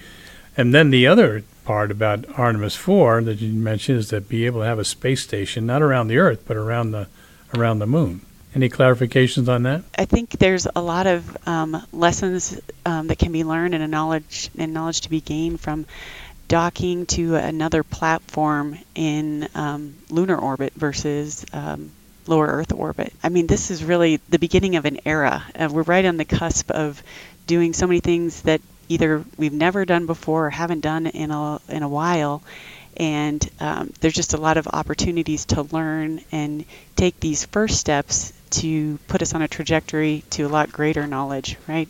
And 0.56 0.74
then 0.74 0.92
the 0.92 1.08
other 1.08 1.44
part 1.70 1.92
about 1.92 2.26
Artemis 2.36 2.76
4 2.76 3.22
that 3.26 3.42
you 3.42 3.54
mentioned 3.54 4.00
is 4.00 4.08
to 4.08 4.20
be 4.20 4.48
able 4.48 4.62
to 4.62 4.66
have 4.66 4.80
a 4.80 4.84
space 4.84 5.22
station 5.22 5.68
not 5.68 5.84
around 5.84 6.08
the 6.08 6.18
Earth 6.18 6.44
but 6.48 6.58
around 6.58 6.90
the 6.90 7.08
around 7.56 7.78
the 7.78 7.86
moon. 7.86 8.22
Any 8.56 8.70
clarifications 8.70 9.48
on 9.48 9.62
that? 9.64 9.84
I 9.96 10.06
think 10.06 10.32
there's 10.32 10.66
a 10.76 10.82
lot 10.82 11.06
of 11.06 11.48
um, 11.48 11.86
lessons 11.92 12.60
um, 12.88 13.06
that 13.06 13.20
can 13.20 13.32
be 13.32 13.44
learned 13.44 13.76
and 13.76 13.84
a 13.84 13.88
knowledge 13.88 14.50
and 14.58 14.74
knowledge 14.74 15.02
to 15.02 15.12
be 15.12 15.22
gained 15.22 15.60
from 15.60 15.86
docking 16.48 17.06
to 17.06 17.36
another 17.36 17.84
platform 17.84 18.80
in 18.96 19.48
um, 19.54 19.94
lunar 20.10 20.38
orbit 20.38 20.74
versus 20.74 21.46
um, 21.54 21.92
lower 22.26 22.48
Earth 22.48 22.74
orbit. 22.74 23.14
I 23.22 23.30
mean, 23.30 23.46
this 23.46 23.70
is 23.70 23.84
really 23.84 24.18
the 24.28 24.40
beginning 24.40 24.76
of 24.76 24.86
an 24.86 25.02
era. 25.06 25.44
Uh, 25.54 25.70
we're 25.72 25.84
right 25.84 26.06
on 26.06 26.18
the 26.18 26.26
cusp 26.26 26.72
of 26.72 27.04
doing 27.46 27.74
so 27.74 27.86
many 27.86 28.00
things 28.00 28.42
that 28.42 28.60
either 28.90 29.24
we've 29.38 29.54
never 29.54 29.86
done 29.86 30.06
before 30.06 30.48
or 30.48 30.50
haven't 30.50 30.82
done 30.82 31.08
in 31.08 31.32
a 31.32 31.60
in 31.70 31.84
a 31.84 31.90
while. 31.90 32.44
And 32.98 33.48
um, 33.62 33.94
there's 34.02 34.14
just 34.16 34.34
a 34.34 34.38
lot 34.38 34.58
of 34.58 34.68
opportunities 34.68 35.46
to 35.46 35.62
learn 35.62 36.20
and 36.34 36.66
take 36.98 37.18
these 37.22 37.46
first 37.46 37.80
steps 37.80 38.34
to 38.50 38.98
put 39.08 39.22
us 39.22 39.34
on 39.34 39.42
a 39.42 39.48
trajectory 39.48 40.24
to 40.32 40.44
a 40.44 40.50
lot 40.50 40.72
greater 40.72 41.08
knowledge, 41.08 41.56
right? 41.68 41.88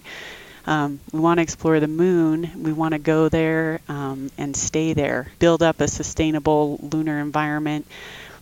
Um, 0.67 0.99
we 1.11 1.19
want 1.19 1.39
to 1.39 1.41
explore 1.41 1.79
the 1.79 1.87
moon. 1.87 2.63
We 2.63 2.73
want 2.73 2.93
to 2.93 2.99
go 2.99 3.27
there 3.29 3.79
um, 3.89 4.29
and 4.37 4.55
stay 4.55 4.93
there, 4.93 5.27
build 5.39 5.63
up 5.63 5.81
a 5.81 5.87
sustainable 5.87 6.79
lunar 6.91 7.19
environment, 7.19 7.87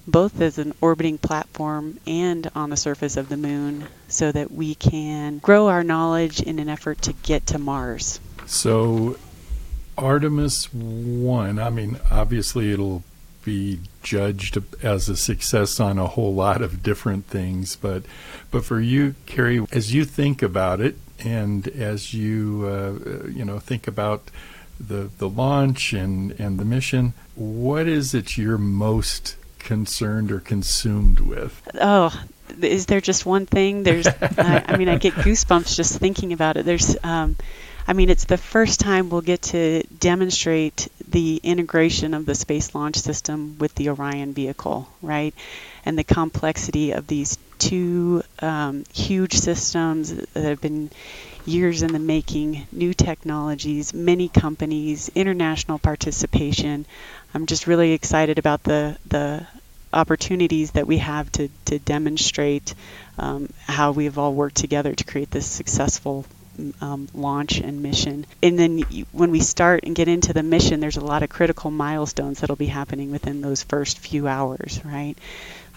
both 0.07 0.41
as 0.41 0.57
an 0.57 0.73
orbiting 0.81 1.17
platform 1.17 1.99
and 2.07 2.49
on 2.55 2.69
the 2.69 2.77
surface 2.77 3.17
of 3.17 3.29
the 3.29 3.37
moon, 3.37 3.87
so 4.09 4.31
that 4.31 4.51
we 4.51 4.75
can 4.75 5.37
grow 5.37 5.67
our 5.67 5.83
knowledge 5.83 6.41
in 6.41 6.59
an 6.59 6.69
effort 6.69 7.01
to 7.03 7.13
get 7.13 7.47
to 7.47 7.59
Mars. 7.59 8.19
So, 8.47 9.17
Artemis 9.97 10.73
1, 10.73 11.59
I 11.59 11.69
mean, 11.69 11.99
obviously 12.09 12.71
it'll 12.71 13.03
be 13.43 13.79
judged 14.03 14.57
as 14.83 15.09
a 15.09 15.15
success 15.15 15.79
on 15.79 15.99
a 15.99 16.07
whole 16.07 16.33
lot 16.33 16.61
of 16.61 16.81
different 16.81 17.27
things, 17.27 17.75
but 17.75 18.03
but 18.51 18.65
for 18.65 18.79
you, 18.79 19.15
Kerry, 19.25 19.65
as 19.71 19.93
you 19.93 20.03
think 20.05 20.41
about 20.41 20.81
it, 20.81 20.97
and 21.19 21.67
as 21.69 22.13
you 22.13 22.65
uh, 22.65 23.27
you 23.29 23.45
know 23.45 23.59
think 23.59 23.87
about 23.87 24.29
the 24.79 25.09
the 25.17 25.29
launch 25.29 25.93
and 25.93 26.31
and 26.39 26.59
the 26.59 26.65
mission, 26.65 27.13
what 27.35 27.87
is 27.87 28.13
it 28.13 28.37
you're 28.37 28.57
most 28.57 29.37
concerned 29.59 30.31
or 30.31 30.39
consumed 30.39 31.19
with? 31.19 31.61
Oh, 31.79 32.13
is 32.61 32.85
there 32.85 33.01
just 33.01 33.25
one 33.25 33.45
thing? 33.45 33.83
There's, 33.83 34.07
I, 34.07 34.63
I, 34.67 34.77
mean, 34.77 34.89
I 34.89 34.97
get 34.97 35.13
goosebumps 35.13 35.75
just 35.75 35.99
thinking 35.99 36.33
about 36.33 36.57
it. 36.57 36.65
There's, 36.65 36.95
um, 37.03 37.35
I 37.89 37.93
mean, 37.93 38.09
it's 38.09 38.25
the 38.25 38.37
first 38.37 38.81
time 38.81 39.09
we'll 39.09 39.21
get 39.21 39.41
to 39.53 39.81
demonstrate 39.99 40.89
the 41.07 41.39
integration 41.41 42.13
of 42.13 42.25
the 42.25 42.35
Space 42.35 42.75
Launch 42.75 42.97
System 42.97 43.57
with 43.59 43.73
the 43.75 43.89
Orion 43.89 44.33
vehicle, 44.33 44.89
right? 45.01 45.33
And 45.85 45.97
the 45.97 46.03
complexity 46.03 46.91
of 46.91 47.07
these 47.07 47.37
two 47.59 48.23
um, 48.39 48.83
huge 48.93 49.33
systems 49.35 50.13
that 50.13 50.43
have 50.43 50.59
been 50.59 50.89
years 51.45 51.81
in 51.81 51.93
the 51.93 51.99
making, 51.99 52.67
new 52.73 52.93
technologies, 52.93 53.93
many 53.93 54.27
companies, 54.27 55.09
international 55.15 55.79
participation. 55.79 56.85
I'm 57.33 57.45
just 57.45 57.67
really 57.67 57.93
excited 57.93 58.37
about 58.37 58.63
the 58.63 58.97
the 59.07 59.47
opportunities 59.93 60.71
that 60.71 60.85
we 60.85 60.97
have 60.97 61.31
to 61.31 61.47
to 61.65 61.79
demonstrate 61.79 62.75
um, 63.17 63.49
how 63.65 63.93
we've 63.93 64.17
all 64.17 64.33
worked 64.33 64.57
together 64.57 64.93
to 64.93 65.03
create 65.05 65.31
this 65.31 65.47
successful 65.47 66.25
um, 66.81 67.07
launch 67.13 67.59
and 67.59 67.81
mission. 67.81 68.25
And 68.41 68.57
then 68.57 68.79
when 69.11 69.31
we 69.31 69.39
start 69.39 69.83
and 69.83 69.95
get 69.95 70.07
into 70.07 70.33
the 70.33 70.43
mission, 70.43 70.79
there's 70.79 70.97
a 70.97 71.05
lot 71.05 71.23
of 71.23 71.29
critical 71.29 71.71
milestones 71.71 72.39
that'll 72.39 72.55
be 72.55 72.67
happening 72.67 73.11
within 73.11 73.41
those 73.41 73.63
first 73.63 73.99
few 73.99 74.27
hours, 74.27 74.79
right? 74.83 75.15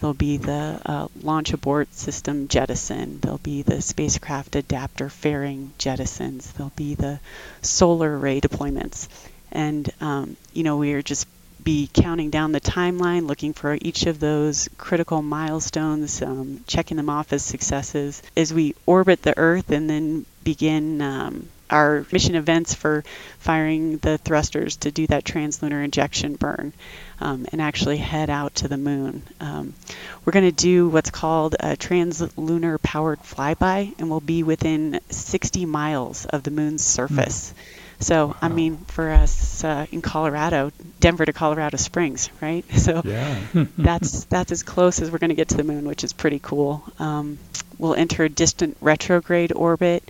There'll 0.00 0.14
be 0.14 0.38
the 0.38 0.80
uh, 0.84 1.08
launch 1.22 1.52
abort 1.52 1.92
system 1.94 2.48
jettison. 2.48 3.20
There'll 3.20 3.38
be 3.38 3.62
the 3.62 3.82
spacecraft 3.82 4.56
adapter 4.56 5.10
fairing 5.10 5.72
jettisons. 5.78 6.52
There'll 6.54 6.72
be 6.74 6.94
the 6.94 7.20
solar 7.60 8.18
array 8.18 8.40
deployments. 8.40 9.08
And, 9.52 9.90
um, 10.00 10.36
you 10.54 10.62
know, 10.62 10.78
we 10.78 10.94
are 10.94 11.02
just 11.02 11.26
be 11.62 11.88
counting 11.92 12.30
down 12.30 12.52
the 12.52 12.60
timeline, 12.60 13.26
looking 13.26 13.52
for 13.52 13.76
each 13.80 14.06
of 14.06 14.20
those 14.20 14.68
critical 14.78 15.22
milestones, 15.22 16.22
um, 16.22 16.64
checking 16.66 16.96
them 16.96 17.10
off 17.10 17.32
as 17.32 17.44
successes 17.44 18.22
as 18.36 18.52
we 18.52 18.74
orbit 18.86 19.22
the 19.22 19.36
Earth 19.36 19.70
and 19.70 19.88
then 19.88 20.26
begin 20.42 21.00
um, 21.02 21.48
our 21.70 22.04
mission 22.12 22.34
events 22.34 22.74
for 22.74 23.04
firing 23.38 23.98
the 23.98 24.18
thrusters 24.18 24.76
to 24.76 24.90
do 24.90 25.06
that 25.06 25.24
translunar 25.24 25.84
injection 25.84 26.34
burn 26.34 26.72
um, 27.20 27.46
and 27.52 27.60
actually 27.60 27.96
head 27.96 28.28
out 28.28 28.54
to 28.56 28.68
the 28.68 28.76
moon. 28.76 29.22
Um, 29.40 29.74
we're 30.24 30.32
going 30.32 30.46
to 30.46 30.52
do 30.52 30.88
what's 30.88 31.10
called 31.10 31.54
a 31.60 31.76
translunar 31.76 32.82
powered 32.82 33.20
flyby, 33.22 33.94
and 33.98 34.10
we'll 34.10 34.20
be 34.20 34.42
within 34.42 35.00
60 35.10 35.66
miles 35.66 36.26
of 36.26 36.42
the 36.42 36.50
moon's 36.50 36.84
surface. 36.84 37.52
Mm. 37.52 37.80
So, 38.00 38.28
wow. 38.28 38.36
I 38.40 38.48
mean, 38.48 38.78
for 38.78 39.10
us 39.10 39.62
uh, 39.62 39.86
in 39.92 40.00
Colorado, 40.02 40.72
Denver 41.00 41.24
to 41.26 41.32
Colorado 41.32 41.76
Springs, 41.76 42.30
right? 42.40 42.64
So 42.80 43.02
yeah. 43.04 43.38
that's 43.76 44.24
that's 44.24 44.52
as 44.52 44.62
close 44.62 45.02
as 45.02 45.10
we're 45.10 45.18
going 45.18 45.30
to 45.30 45.36
get 45.36 45.50
to 45.50 45.56
the 45.56 45.64
moon, 45.64 45.86
which 45.86 46.02
is 46.02 46.14
pretty 46.14 46.38
cool. 46.38 46.82
Um, 46.98 47.38
we'll 47.78 47.94
enter 47.94 48.24
a 48.24 48.28
distant 48.28 48.76
retrograde 48.80 49.52
orbit 49.52 50.02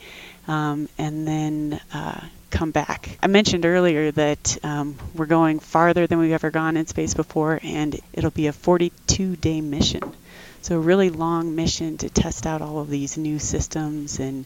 um, 0.47 0.89
and 0.99 1.27
then 1.27 1.81
uh, 1.93 2.21
come 2.51 2.71
back. 2.71 3.17
I 3.23 3.27
mentioned 3.29 3.65
earlier 3.65 4.11
that 4.13 4.59
um, 4.65 4.97
we're 5.15 5.27
going 5.27 5.61
farther 5.61 6.07
than 6.07 6.19
we've 6.19 6.33
ever 6.33 6.51
gone 6.51 6.77
in 6.77 6.87
space 6.87 7.15
before, 7.15 7.61
and 7.63 7.99
it'll 8.13 8.31
be 8.31 8.49
a 8.49 8.53
42 8.53 9.37
day 9.37 9.61
mission. 9.61 10.03
So, 10.63 10.77
a 10.77 10.81
really 10.81 11.09
long 11.09 11.57
mission 11.57 11.97
to 11.99 12.11
test 12.11 12.47
out 12.47 12.61
all 12.61 12.81
of 12.81 12.91
these 12.91 13.17
new 13.17 13.39
systems 13.39 14.19
and 14.19 14.45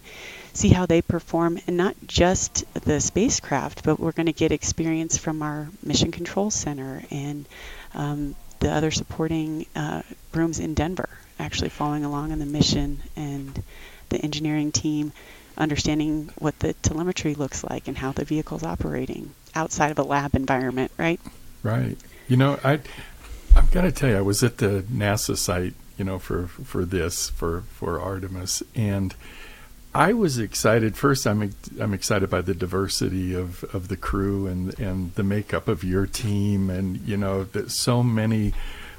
see 0.55 0.71
how 0.71 0.87
they 0.87 1.03
perform, 1.03 1.59
and 1.67 1.77
not 1.77 1.95
just 2.07 2.65
the 2.85 3.01
spacecraft, 3.01 3.85
but 3.85 4.01
we're 4.01 4.13
going 4.13 4.27
to 4.27 4.33
get 4.33 4.53
experience 4.53 5.19
from 5.19 5.43
our 5.43 5.69
Mission 5.83 6.11
Control 6.11 6.51
Center 6.51 7.03
and 7.11 7.47
um, 7.95 8.35
the 8.61 8.71
other 8.71 8.91
supporting 8.91 9.67
uh, 9.77 10.03
rooms 10.33 10.61
in 10.61 10.75
Denver, 10.75 11.09
actually 11.39 11.69
following 11.69 12.05
along 12.05 12.33
on 12.33 12.39
the 12.39 12.47
mission 12.47 13.03
and 13.17 13.63
the 14.09 14.19
engineering 14.19 14.73
team 14.73 15.13
understanding 15.57 16.31
what 16.39 16.59
the 16.59 16.73
telemetry 16.75 17.35
looks 17.35 17.63
like 17.65 17.87
and 17.89 17.99
how 17.99 18.13
the 18.13 18.25
vehicle's 18.25 18.63
operating 18.63 19.33
outside 19.55 19.91
of 19.91 19.99
a 19.99 20.03
lab 20.03 20.35
environment, 20.35 20.91
right? 20.97 21.21
Right. 21.63 21.97
You 22.29 22.37
know, 22.37 22.59
I 22.65 22.81
I've 23.55 23.71
got 23.71 23.83
to 23.83 23.93
tell 23.93 24.11
you, 24.11 24.17
I 24.17 24.23
was 24.23 24.43
at 24.43 24.59
the 24.59 24.85
NASA 24.93 25.37
site, 25.37 25.75
you 25.97 26.05
know, 26.05 26.19
for 26.19 26.47
for 26.47 26.85
this 26.85 27.31
for 27.31 27.63
for 27.73 28.01
Artemis, 28.01 28.63
and 28.75 29.15
I 29.95 30.13
was 30.13 30.39
excited. 30.39 30.97
First, 30.97 31.27
I'm 31.27 31.55
I'm 31.81 31.95
excited 31.95 32.29
by 32.29 32.41
the 32.41 32.55
diversity 32.55 33.35
of, 33.35 33.63
of 33.73 33.89
the 33.89 33.97
crew 33.97 34.47
and 34.49 34.79
and 34.81 35.15
the 35.15 35.23
makeup 35.23 35.69
of 35.69 35.85
your 35.85 36.07
team, 36.07 36.69
and 36.69 37.01
you 37.01 37.17
know, 37.17 37.45
that 37.45 37.71
so 37.71 38.03
many. 38.03 38.53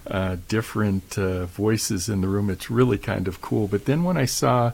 Uh, 0.07 0.37
different 0.47 1.17
uh, 1.17 1.47
voices 1.47 2.09
in 2.09 2.21
the 2.21 2.27
room. 2.27 2.51
It's 2.51 2.69
really 2.69 2.99
kind 2.99 3.27
of 3.27 3.41
cool. 3.41 3.67
But 3.67 3.85
then 3.85 4.03
when 4.03 4.17
I 4.17 4.25
saw 4.25 4.73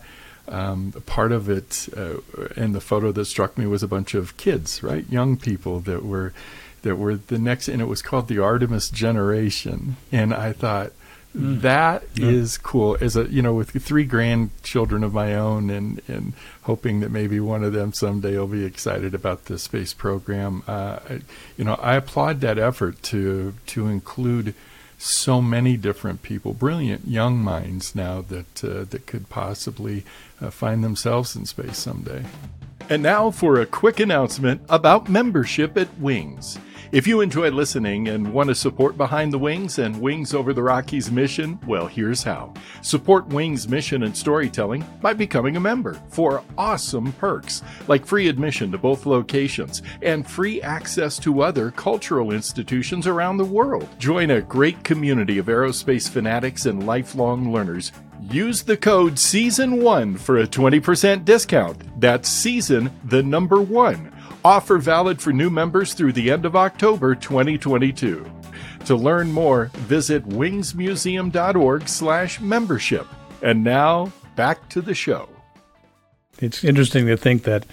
um, 0.49 0.91
part 1.05 1.31
of 1.31 1.49
it 1.49 1.87
uh, 1.95 2.15
and 2.57 2.75
the 2.75 2.81
photo 2.81 3.13
that 3.13 3.23
struck 3.23 3.57
me 3.57 3.65
was 3.65 3.81
a 3.81 3.87
bunch 3.87 4.13
of 4.13 4.35
kids, 4.35 4.83
right, 4.83 5.09
young 5.09 5.37
people 5.37 5.79
that 5.81 6.03
were 6.03 6.33
that 6.81 6.97
were 6.97 7.15
the 7.15 7.39
next, 7.39 7.69
and 7.69 7.81
it 7.81 7.85
was 7.85 8.01
called 8.01 8.27
the 8.27 8.39
Artemis 8.39 8.89
Generation, 8.89 9.95
and 10.11 10.33
I 10.33 10.51
thought. 10.51 10.91
Mm. 11.35 11.61
That 11.61 12.03
yeah. 12.15 12.27
is 12.27 12.57
cool. 12.57 12.97
As 12.99 13.15
a 13.15 13.23
you 13.29 13.41
know, 13.41 13.53
with 13.53 13.71
three 13.83 14.03
grandchildren 14.03 15.03
of 15.03 15.13
my 15.13 15.35
own, 15.35 15.69
and 15.69 16.01
and 16.07 16.33
hoping 16.63 16.99
that 16.99 17.09
maybe 17.09 17.39
one 17.39 17.63
of 17.63 17.71
them 17.71 17.93
someday 17.93 18.37
will 18.37 18.47
be 18.47 18.65
excited 18.65 19.15
about 19.15 19.45
the 19.45 19.57
space 19.57 19.93
program. 19.93 20.63
Uh, 20.67 20.99
I, 21.09 21.21
you 21.57 21.63
know, 21.63 21.75
I 21.75 21.95
applaud 21.95 22.41
that 22.41 22.59
effort 22.59 23.01
to 23.03 23.53
to 23.67 23.87
include 23.87 24.53
so 24.97 25.41
many 25.41 25.77
different 25.77 26.21
people, 26.21 26.53
brilliant 26.53 27.07
young 27.07 27.37
minds 27.37 27.95
now 27.95 28.21
that 28.21 28.63
uh, 28.63 28.83
that 28.89 29.07
could 29.07 29.29
possibly 29.29 30.03
uh, 30.41 30.49
find 30.49 30.83
themselves 30.83 31.35
in 31.35 31.45
space 31.45 31.77
someday. 31.77 32.25
And 32.89 33.01
now 33.01 33.31
for 33.31 33.59
a 33.61 33.65
quick 33.65 34.01
announcement 34.01 34.61
about 34.67 35.07
membership 35.07 35.77
at 35.77 35.97
Wings. 35.97 36.59
If 36.91 37.07
you 37.07 37.21
enjoy 37.21 37.51
listening 37.51 38.09
and 38.09 38.33
want 38.33 38.49
to 38.49 38.55
support 38.55 38.97
Behind 38.97 39.31
the 39.31 39.37
Wings 39.37 39.79
and 39.79 40.01
Wings 40.01 40.33
Over 40.33 40.51
the 40.51 40.61
Rockies 40.61 41.09
mission, 41.09 41.57
well, 41.65 41.87
here's 41.87 42.21
how. 42.21 42.53
Support 42.81 43.27
Wings 43.27 43.69
mission 43.69 44.03
and 44.03 44.15
storytelling 44.15 44.85
by 44.99 45.13
becoming 45.13 45.55
a 45.55 45.61
member 45.61 45.93
for 46.09 46.43
awesome 46.57 47.13
perks 47.13 47.61
like 47.87 48.05
free 48.05 48.27
admission 48.27 48.73
to 48.73 48.77
both 48.77 49.05
locations 49.05 49.81
and 50.01 50.29
free 50.29 50.61
access 50.61 51.17
to 51.19 51.41
other 51.43 51.71
cultural 51.71 52.33
institutions 52.33 53.07
around 53.07 53.37
the 53.37 53.45
world. 53.45 53.87
Join 53.97 54.29
a 54.31 54.41
great 54.41 54.83
community 54.83 55.37
of 55.37 55.45
aerospace 55.45 56.09
fanatics 56.09 56.65
and 56.65 56.85
lifelong 56.85 57.53
learners 57.53 57.93
Use 58.29 58.61
the 58.61 58.77
code 58.77 59.15
SEASON1 59.15 60.19
for 60.19 60.37
a 60.37 60.47
20% 60.47 61.25
discount. 61.25 61.99
That's 61.99 62.29
season, 62.29 62.91
the 63.03 63.23
number 63.23 63.59
one. 63.59 64.13
Offer 64.43 64.79
valid 64.79 65.21
for 65.21 65.31
new 65.31 65.51
members 65.51 65.93
through 65.93 66.13
the 66.13 66.31
end 66.31 66.45
of 66.45 66.55
October 66.55 67.13
2022. 67.13 68.25
To 68.85 68.95
learn 68.95 69.31
more, 69.31 69.65
visit 69.75 70.27
wingsmuseum.org 70.27 71.87
slash 71.87 72.41
membership. 72.41 73.05
And 73.43 73.63
now, 73.63 74.11
back 74.35 74.67
to 74.69 74.81
the 74.81 74.95
show. 74.95 75.29
It's 76.39 76.63
interesting 76.63 77.05
to 77.05 77.17
think 77.17 77.43
that 77.43 77.65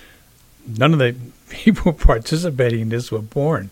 none 0.67 0.93
of 0.93 0.99
the 0.99 1.17
people 1.49 1.95
participating 1.95 2.81
in 2.81 2.89
this 2.91 3.11
were 3.11 3.21
born, 3.21 3.71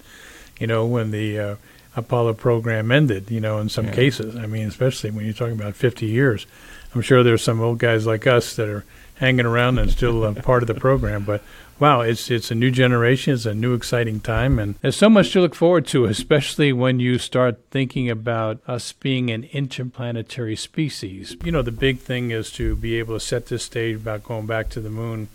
you 0.58 0.66
know, 0.66 0.86
when 0.86 1.10
the 1.10 1.38
uh, 1.38 1.56
Apollo 1.96 2.34
program 2.34 2.90
ended, 2.90 3.30
you 3.30 3.40
know, 3.40 3.58
in 3.58 3.68
some 3.68 3.86
yeah. 3.86 3.92
cases. 3.92 4.36
I 4.36 4.46
mean, 4.46 4.68
especially 4.68 5.10
when 5.10 5.26
you're 5.26 5.34
talking 5.34 5.58
about 5.60 5.74
50 5.74 6.06
years. 6.06 6.46
I'm 6.94 7.02
sure 7.02 7.22
there's 7.22 7.42
some 7.42 7.60
old 7.60 7.78
guys 7.78 8.06
like 8.06 8.26
us 8.26 8.56
that 8.56 8.70
are 8.70 8.86
hanging 9.16 9.44
around 9.44 9.78
and 9.78 9.90
still 9.90 10.24
a 10.24 10.32
part 10.34 10.62
of 10.62 10.66
the 10.66 10.74
program. 10.74 11.24
But 11.24 11.42
wow, 11.78 12.00
it's 12.00 12.30
it's 12.30 12.50
a 12.50 12.54
new 12.54 12.70
generation, 12.70 13.34
it's 13.34 13.46
a 13.46 13.54
new 13.54 13.74
exciting 13.74 14.20
time, 14.20 14.58
and 14.58 14.76
there's 14.80 14.96
so 14.96 15.10
much 15.10 15.32
to 15.32 15.40
look 15.40 15.54
forward 15.54 15.86
to, 15.88 16.04
especially 16.04 16.72
when 16.72 17.00
you 17.00 17.18
start 17.18 17.58
thinking 17.70 18.08
about 18.08 18.60
us 18.66 18.92
being 18.92 19.30
an 19.30 19.44
interplanetary 19.52 20.56
species. 20.56 21.36
You 21.44 21.52
know, 21.52 21.62
the 21.62 21.72
big 21.72 21.98
thing 21.98 22.30
is 22.30 22.50
to 22.52 22.76
be 22.76 22.98
able 22.98 23.16
to 23.16 23.24
set 23.24 23.46
this 23.46 23.64
stage 23.64 23.96
about 23.96 24.24
going 24.24 24.46
back 24.46 24.68
to 24.70 24.80
the 24.80 24.90
moon, 24.90 25.28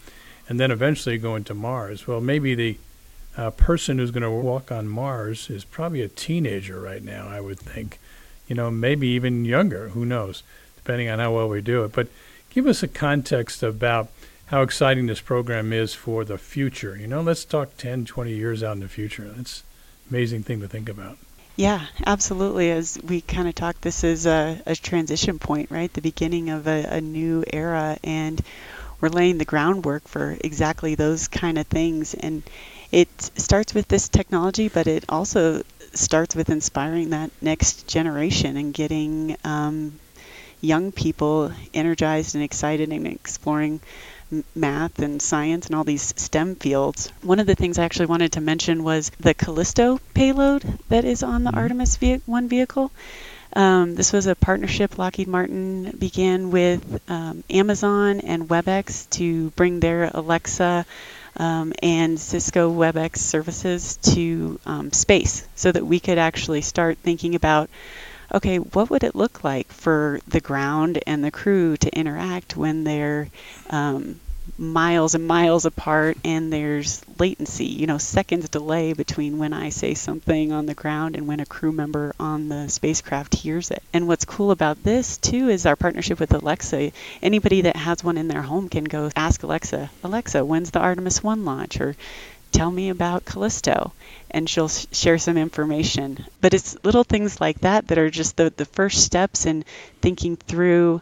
and 0.50 0.60
then 0.60 0.72
eventually 0.72 1.18
going 1.18 1.44
to 1.46 1.54
Mars. 1.54 2.08
Well, 2.08 2.22
maybe 2.22 2.56
the 2.56 2.78
uh, 3.38 3.52
person 3.52 3.98
who's 3.98 4.12
going 4.12 4.24
to 4.24 4.30
walk 4.30 4.72
on 4.72 4.88
Mars 4.88 5.50
is 5.50 5.64
probably 5.64 6.02
a 6.02 6.08
teenager 6.08 6.80
right 6.80 7.04
now, 7.04 7.28
I 7.28 7.40
would 7.40 7.60
think. 7.60 8.00
You 8.48 8.56
know, 8.56 8.70
maybe 8.70 9.08
even 9.10 9.46
younger. 9.46 9.90
Who 9.90 10.06
knows? 10.06 10.44
Depending 10.76 11.10
on 11.10 11.20
how 11.20 11.34
well 11.34 11.48
we 11.48 11.62
do 11.62 11.84
it. 11.86 11.94
But 11.94 12.08
give 12.50 12.68
us 12.68 12.84
a 12.84 12.88
context 12.88 13.64
about 13.64 14.10
how 14.52 14.62
exciting 14.62 15.08
this 15.08 15.22
program 15.22 15.72
is 15.72 15.94
for 15.94 16.26
the 16.26 16.38
future. 16.38 16.98
You 16.98 17.08
know, 17.08 17.22
let's 17.22 17.46
talk 17.46 17.78
10, 17.78 18.04
20 18.04 18.34
years 18.34 18.62
out 18.62 18.74
in 18.74 18.82
the 18.82 18.90
future. 18.90 19.24
That's 19.24 19.64
amazing 20.10 20.44
thing 20.44 20.60
to 20.60 20.68
think 20.68 20.90
about. 20.90 21.18
Yeah, 21.56 21.86
absolutely. 22.06 22.70
As 22.70 23.00
we 23.02 23.22
kind 23.22 23.48
of 23.48 23.56
talk, 23.56 23.80
this 23.80 24.04
is 24.04 24.26
a, 24.26 24.62
a, 24.66 24.76
transition 24.76 25.40
point, 25.40 25.72
right? 25.72 25.92
The 25.92 26.02
beginning 26.02 26.50
of 26.50 26.68
a, 26.68 26.84
a 26.84 27.02
new 27.02 27.46
era, 27.52 27.98
and 28.04 28.42
we're 29.00 29.10
laying 29.10 29.38
the 29.38 29.46
groundwork 29.46 30.08
for 30.08 30.38
exactly 30.42 30.96
those 30.96 31.30
kind 31.30 31.58
of 31.58 31.66
things. 31.68 32.14
And 32.14 32.44
it 32.92 33.10
starts 33.22 33.74
with 33.74 33.88
this 33.88 34.10
technology, 34.10 34.68
but 34.68 34.86
it 34.86 35.06
also 35.08 35.64
starts 35.94 36.36
with 36.36 36.50
inspiring 36.50 37.12
that 37.12 37.32
next 37.42 37.88
generation 37.88 38.58
and 38.58 38.74
getting 38.74 39.38
um, 39.46 39.98
young 40.60 40.92
people 40.92 41.54
energized 41.74 42.36
and 42.36 42.44
excited 42.44 42.92
and 42.92 43.08
exploring 43.08 43.80
math 44.56 45.00
and 45.00 45.22
science 45.22 45.68
and 45.68 45.76
all 45.76 45.84
these 45.84 46.14
STEM 46.16 46.56
fields. 46.56 47.12
One 47.22 47.40
of 47.40 47.48
the 47.48 47.56
things 47.56 47.78
I 47.78 47.86
actually 47.86 48.08
wanted 48.08 48.34
to 48.34 48.42
mention 48.42 48.84
was 48.84 49.12
the 49.20 49.34
Callisto 49.34 50.00
payload 50.14 50.64
that 50.90 51.06
is 51.06 51.24
on 51.24 51.44
the 51.44 51.52
mm-hmm. 51.52 51.60
Artemis 51.60 51.98
ve- 51.98 52.22
1 52.26 52.48
vehicle. 52.48 52.92
Um, 53.54 53.96
this 53.96 54.14
was 54.14 54.28
a 54.28 54.36
partnership 54.36 54.98
Lockheed 54.98 55.28
Martin 55.28 55.94
began 55.98 56.52
with 56.52 57.02
um, 57.10 57.44
Amazon 57.50 58.22
and 58.22 58.48
WebEx 58.48 59.10
to 59.12 59.50
bring 59.52 59.82
their 59.82 60.10
Alexa 60.14 60.86
um, 61.36 61.74
and 61.82 62.20
Cisco 62.20 62.72
WebEx 62.72 63.18
services 63.18 63.98
to 63.98 64.60
um, 64.66 64.92
space 64.94 65.46
so 65.56 65.72
that 65.72 65.86
we 65.86 66.00
could 66.00 66.18
actually 66.18 66.62
start 66.62 66.98
thinking 67.00 67.36
about 67.36 67.70
okay, 68.34 68.60
what 68.60 68.90
would 68.90 69.04
it 69.04 69.14
look 69.14 69.44
like 69.44 69.72
for 69.74 70.22
the 70.28 70.40
ground 70.40 71.04
and 71.06 71.22
the 71.22 71.32
crew 71.32 71.76
to 71.76 71.94
interact 71.94 72.56
when 72.56 72.86
they're 72.86 73.28
um, 73.70 74.21
miles 74.58 75.16
and 75.16 75.28
miles 75.28 75.66
apart 75.66 76.18
and 76.24 76.52
there's 76.52 77.02
latency, 77.20 77.66
you 77.66 77.88
know, 77.88 77.98
seconds 77.98 78.50
delay 78.50 78.94
between 78.94 79.38
when 79.38 79.54
I 79.54 79.70
say 79.70 79.94
something 79.94 80.52
on 80.52 80.66
the 80.66 80.74
ground 80.74 81.16
and 81.16 81.28
when 81.28 81.40
a 81.40 81.46
crew 81.46 81.72
member 81.72 82.14
on 82.20 82.50
the 82.50 82.68
spacecraft 82.68 83.36
hears 83.36 83.72
it. 83.72 83.82
And 83.94 84.08
what's 84.08 84.26
cool 84.26 84.52
about 84.52 84.84
this 84.84 85.18
too 85.18 85.50
is 85.50 85.66
our 85.66 85.76
partnership 85.76 86.20
with 86.20 86.34
Alexa. 86.34 86.92
Anybody 87.22 87.62
that 87.62 87.76
has 87.76 88.04
one 88.04 88.18
in 88.18 88.28
their 88.28 88.42
home 88.42 88.70
can 88.70 88.84
go 88.84 89.10
ask 89.16 89.44
Alexa, 89.44 89.90
Alexa, 90.04 90.44
when's 90.46 90.72
the 90.72 90.80
Artemis 90.80 91.24
1 91.24 91.46
launch? 91.46 91.80
Or 91.80 91.96
tell 92.52 92.72
me 92.72 92.90
about 92.90 93.26
Callisto, 93.26 93.94
and 94.30 94.50
she'll 94.50 94.68
share 94.68 95.18
some 95.18 95.38
information. 95.38 96.26
But 96.42 96.54
it's 96.54 96.78
little 96.84 97.04
things 97.04 97.40
like 97.40 97.60
that 97.62 97.88
that 97.88 97.98
are 97.98 98.10
just 98.10 98.38
the, 98.38 98.54
the 98.56 98.66
first 98.66 99.04
steps 99.04 99.46
in 99.46 99.64
thinking 100.02 100.36
through 100.36 101.02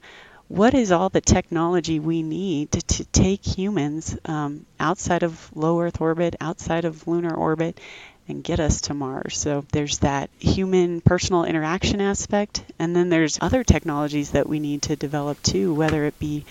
what 0.50 0.74
is 0.74 0.92
all 0.92 1.10
the 1.10 1.22
technology 1.22 2.00
we 2.00 2.24
need 2.24 2.72
to, 2.72 2.82
to 2.82 3.06
take 3.06 3.46
humans 3.46 4.18
um, 4.26 4.66
outside 4.80 5.24
of 5.24 5.50
low 5.56 5.80
Earth 5.80 6.02
orbit, 6.02 6.36
outside 6.42 6.86
of 6.86 7.08
lunar 7.08 7.34
orbit, 7.34 7.80
and 8.28 8.44
get 8.44 8.60
us 8.60 8.82
to 8.82 8.94
Mars. 8.94 9.38
So 9.38 9.64
there's 9.72 10.00
that 10.00 10.30
human 10.40 11.02
personal 11.02 11.46
interaction 11.46 12.02
aspect, 12.02 12.64
and 12.80 12.96
then 12.96 13.10
there's 13.10 13.38
other 13.42 13.64
technologies 13.64 14.32
that 14.32 14.50
we 14.50 14.60
need 14.60 14.82
to 14.84 14.96
develop 14.96 15.42
too, 15.44 15.74
whether 15.74 16.06
it 16.06 16.18
be 16.20 16.46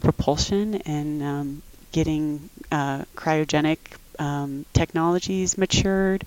propulsion 0.00 0.74
and 0.86 1.22
um, 1.22 1.62
getting 1.92 2.50
uh, 2.72 3.04
cryogenic 3.16 3.78
um, 4.18 4.64
technologies 4.72 5.56
matured, 5.56 6.24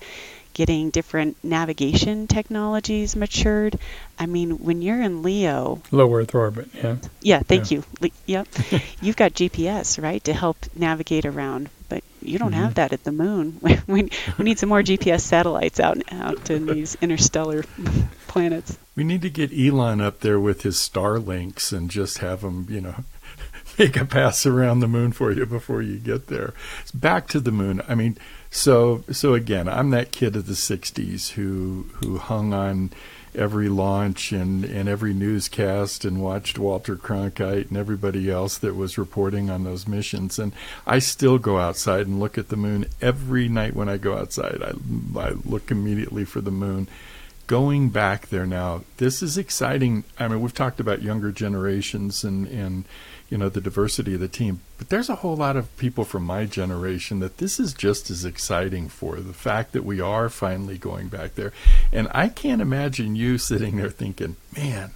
getting 0.58 0.90
different 0.90 1.36
navigation 1.44 2.26
technologies 2.26 3.14
matured. 3.14 3.78
I 4.18 4.26
mean, 4.26 4.58
when 4.58 4.82
you're 4.82 5.00
in 5.00 5.22
LEO, 5.22 5.80
low 5.92 6.12
Earth 6.12 6.34
orbit, 6.34 6.68
yeah. 6.74 6.96
Yeah, 7.20 7.42
thank 7.44 7.70
yeah. 7.70 7.82
you. 8.00 8.10
yep, 8.26 8.48
you've 9.00 9.14
got 9.14 9.34
GPS, 9.34 10.02
right, 10.02 10.22
to 10.24 10.32
help 10.32 10.56
navigate 10.74 11.26
around, 11.26 11.68
but 11.88 12.02
you 12.20 12.40
don't 12.40 12.50
mm-hmm. 12.50 12.60
have 12.60 12.74
that 12.74 12.92
at 12.92 13.04
the 13.04 13.12
moon. 13.12 13.60
we, 13.86 14.10
we 14.36 14.44
need 14.44 14.58
some 14.58 14.68
more 14.68 14.82
GPS 14.82 15.20
satellites 15.20 15.78
out 15.78 16.02
out 16.10 16.50
in 16.50 16.66
these 16.66 16.96
interstellar 17.00 17.62
planets. 18.26 18.76
We 18.96 19.04
need 19.04 19.22
to 19.22 19.30
get 19.30 19.56
Elon 19.56 20.00
up 20.00 20.20
there 20.20 20.40
with 20.40 20.62
his 20.62 20.74
Starlinks 20.74 21.72
and 21.72 21.88
just 21.88 22.18
have 22.18 22.42
him, 22.42 22.66
you 22.68 22.80
know, 22.80 23.04
make 23.78 23.96
a 23.96 24.04
pass 24.04 24.46
around 24.46 24.80
the 24.80 24.88
moon 24.88 25.12
for 25.12 25.32
you 25.32 25.46
before 25.46 25.82
you 25.82 25.98
get 25.98 26.26
there. 26.26 26.54
It's 26.80 26.92
Back 26.92 27.28
to 27.28 27.40
the 27.40 27.52
moon. 27.52 27.82
I 27.88 27.94
mean, 27.94 28.18
so 28.50 29.04
so 29.10 29.34
again, 29.34 29.68
I'm 29.68 29.90
that 29.90 30.12
kid 30.12 30.36
of 30.36 30.46
the 30.46 30.54
'60s 30.54 31.30
who 31.30 31.86
who 32.00 32.18
hung 32.18 32.52
on 32.52 32.90
every 33.34 33.68
launch 33.68 34.32
and, 34.32 34.64
and 34.64 34.88
every 34.88 35.14
newscast 35.14 36.04
and 36.04 36.20
watched 36.20 36.58
Walter 36.58 36.96
Cronkite 36.96 37.68
and 37.68 37.76
everybody 37.76 38.30
else 38.30 38.58
that 38.58 38.74
was 38.74 38.98
reporting 38.98 39.50
on 39.50 39.64
those 39.64 39.86
missions. 39.86 40.38
And 40.38 40.52
I 40.86 40.98
still 40.98 41.38
go 41.38 41.58
outside 41.58 42.06
and 42.06 42.20
look 42.20 42.36
at 42.36 42.48
the 42.48 42.56
moon 42.56 42.86
every 43.00 43.48
night 43.48 43.74
when 43.74 43.88
I 43.88 43.96
go 43.96 44.16
outside. 44.16 44.62
I, 44.62 44.72
I 45.18 45.30
look 45.44 45.70
immediately 45.70 46.24
for 46.24 46.40
the 46.40 46.50
moon. 46.50 46.88
Going 47.46 47.88
back 47.88 48.28
there 48.28 48.46
now, 48.46 48.82
this 48.98 49.22
is 49.22 49.38
exciting. 49.38 50.04
I 50.18 50.28
mean, 50.28 50.42
we've 50.42 50.52
talked 50.52 50.80
about 50.80 51.02
younger 51.02 51.32
generations 51.32 52.24
and, 52.24 52.46
and 52.48 52.84
you 53.28 53.36
know 53.36 53.48
the 53.48 53.60
diversity 53.60 54.14
of 54.14 54.20
the 54.20 54.28
team 54.28 54.60
but 54.78 54.88
there's 54.88 55.08
a 55.08 55.16
whole 55.16 55.36
lot 55.36 55.56
of 55.56 55.76
people 55.76 56.04
from 56.04 56.24
my 56.24 56.44
generation 56.44 57.20
that 57.20 57.38
this 57.38 57.60
is 57.60 57.74
just 57.74 58.10
as 58.10 58.24
exciting 58.24 58.88
for 58.88 59.16
the 59.16 59.32
fact 59.32 59.72
that 59.72 59.84
we 59.84 60.00
are 60.00 60.28
finally 60.28 60.78
going 60.78 61.08
back 61.08 61.34
there 61.34 61.52
and 61.92 62.08
i 62.12 62.28
can't 62.28 62.62
imagine 62.62 63.16
you 63.16 63.36
sitting 63.38 63.76
there 63.76 63.90
thinking 63.90 64.36
man 64.56 64.90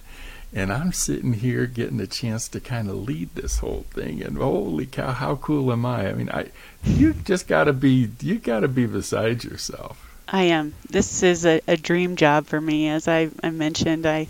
and 0.53 0.71
i'm 0.73 0.91
sitting 0.91 1.33
here 1.33 1.65
getting 1.65 1.99
a 1.99 2.07
chance 2.07 2.47
to 2.47 2.59
kind 2.59 2.89
of 2.89 2.95
lead 2.95 3.29
this 3.35 3.59
whole 3.59 3.85
thing 3.91 4.21
and 4.21 4.37
holy 4.37 4.85
cow 4.85 5.11
how 5.11 5.35
cool 5.35 5.71
am 5.71 5.85
i 5.85 6.09
i 6.09 6.13
mean 6.13 6.29
i 6.29 6.45
you 6.83 7.13
just 7.13 7.47
got 7.47 7.65
to 7.65 7.73
be 7.73 8.09
you 8.21 8.39
got 8.39 8.61
to 8.61 8.67
be 8.67 8.85
beside 8.85 9.43
yourself 9.43 10.09
I 10.25 10.43
am. 10.43 10.73
This 10.89 11.21
is 11.21 11.45
a, 11.45 11.61
a 11.67 11.77
dream 11.77 12.15
job 12.15 12.45
for 12.45 12.59
me. 12.59 12.87
As 12.87 13.07
I, 13.07 13.29
I 13.43 13.49
mentioned, 13.49 14.05
I 14.05 14.27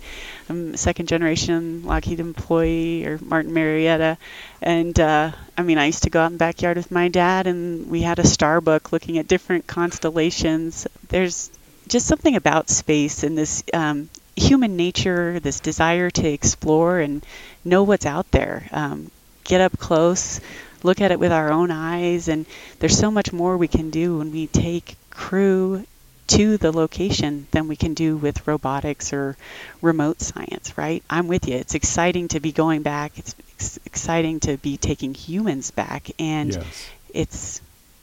I'm 0.50 0.74
a 0.74 0.78
second 0.78 1.08
generation 1.08 1.84
Lockheed 1.84 2.20
employee 2.20 3.06
or 3.06 3.18
Martin 3.20 3.54
Marietta. 3.54 4.18
And 4.62 5.00
uh, 5.00 5.32
I 5.58 5.62
mean, 5.62 5.78
I 5.78 5.86
used 5.86 6.04
to 6.04 6.10
go 6.10 6.22
out 6.22 6.28
in 6.28 6.34
the 6.34 6.38
backyard 6.38 6.78
with 6.78 6.92
my 6.92 7.08
dad, 7.08 7.48
and 7.48 7.90
we 7.90 8.02
had 8.02 8.20
a 8.20 8.28
star 8.28 8.62
book 8.62 8.92
looking 8.92 9.18
at 9.18 9.28
different 9.28 9.68
constellations. 9.68 10.88
There's 11.10 11.50
just 11.88 12.08
something 12.08 12.36
about 12.36 12.70
space 12.70 13.24
and 13.24 13.38
this 13.38 13.64
um, 13.74 14.10
human 14.36 14.76
nature, 14.76 15.40
this 15.40 15.60
desire 15.60 16.10
to 16.10 16.28
explore 16.28 17.00
and 17.00 17.26
know 17.64 17.84
what's 17.84 18.06
out 18.06 18.30
there. 18.32 18.68
Um, 18.72 19.12
get 19.44 19.62
up 19.62 19.78
close, 19.78 20.40
look 20.82 21.02
at 21.02 21.12
it 21.12 21.20
with 21.20 21.32
our 21.32 21.52
own 21.52 21.72
eyes, 21.72 22.28
and 22.28 22.46
there's 22.80 22.98
so 22.98 23.12
much 23.12 23.32
more 23.32 23.58
we 23.58 23.68
can 23.68 23.90
do 23.90 24.18
when 24.18 24.32
we 24.32 24.48
take 24.48 24.96
crew 25.10 25.86
to 26.28 26.58
the 26.58 26.72
location 26.72 27.48
than 27.52 27.68
we 27.68 27.76
can 27.76 27.94
do 27.94 28.16
with 28.18 28.48
robotics 28.48 29.14
or 29.14 29.36
remote 29.82 30.22
science, 30.22 30.78
right? 30.78 31.04
I'm 31.10 31.28
with 31.28 31.48
you. 31.48 31.56
It's 31.56 31.76
exciting 31.76 32.30
to 32.30 32.40
be 32.40 32.52
going 32.52 32.82
back. 32.82 33.18
It's 33.18 33.36
ex- 33.56 33.80
exciting 33.86 34.40
to 34.42 34.58
be 34.58 34.78
taking 34.78 35.14
humans 35.14 35.72
back, 35.72 36.10
and 36.20 36.54
Yes. 36.54 36.90
it's 37.14 37.62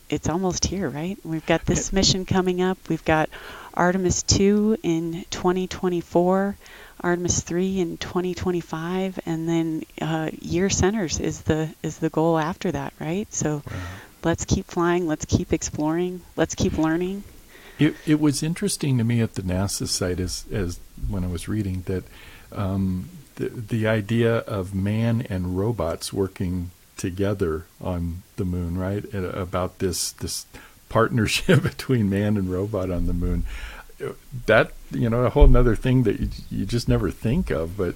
it's 0.09 0.29
almost 0.29 0.65
here, 0.67 0.89
right? 0.89 1.17
We've 1.25 1.47
got 1.47 1.65
this 1.65 1.93
mission 1.93 2.25
coming 2.25 2.61
up. 2.61 2.79
We've 2.89 3.05
got 3.05 3.31
Artemis 3.75 4.25
2 4.25 4.79
in 4.83 5.25
2024, 5.31 6.57
Artemis 7.01 7.41
3 7.41 7.79
in 7.81 7.97
2025, 7.97 9.21
and 9.25 9.49
then 9.49 9.83
uh, 10.01 10.31
year 10.41 10.69
centers 10.69 11.21
is 11.21 11.43
the 11.43 11.69
is 11.83 11.99
the 11.99 12.11
goal 12.11 12.39
after 12.39 12.73
that, 12.73 12.93
right? 12.99 13.33
So 13.33 13.63
let's 14.25 14.45
keep 14.45 14.67
flying, 14.67 15.07
let's 15.07 15.25
keep 15.25 15.53
exploring, 15.53 16.23
let's 16.37 16.55
keep 16.57 16.77
learning. 16.77 17.23
It, 17.81 17.97
it 18.07 18.21
was 18.21 18.43
interesting 18.43 18.99
to 18.99 19.05
me 19.05 19.21
at 19.21 19.35
the 19.35 19.43
NASA 19.43 19.89
site 19.89 20.21
as, 20.21 20.45
as 20.53 20.79
when 21.09 21.25
I 21.25 21.29
was 21.29 21.49
reading 21.49 21.83
that 21.87 22.05
um, 22.53 23.09
the, 23.37 23.49
the 23.49 23.89
idea 23.89 24.39
of 24.39 24.75
man 24.75 25.27
and 25.31 25.57
robots 25.59 26.13
working 26.13 26.71
together 26.97 27.65
on 27.81 28.23
the 28.37 28.45
moon, 28.45 28.77
right? 28.77 29.03
About 29.15 29.79
this 29.79 30.13
this 30.13 30.45
partnership 30.91 31.63
between 31.65 32.11
man 32.11 32.37
and 32.37 32.53
robot 32.53 32.91
on 32.91 33.07
the 33.07 33.15
moon. 33.15 33.45
That 34.47 34.73
you 34.91 35.09
know 35.09 35.25
a 35.25 35.31
whole 35.31 35.57
other 35.57 35.77
thing 35.77 36.03
that 36.05 36.21
you, 36.21 36.29
you 36.51 36.67
just 36.67 36.89
never 36.89 37.11
think 37.11 37.51
of, 37.51 37.77
but 37.77 37.95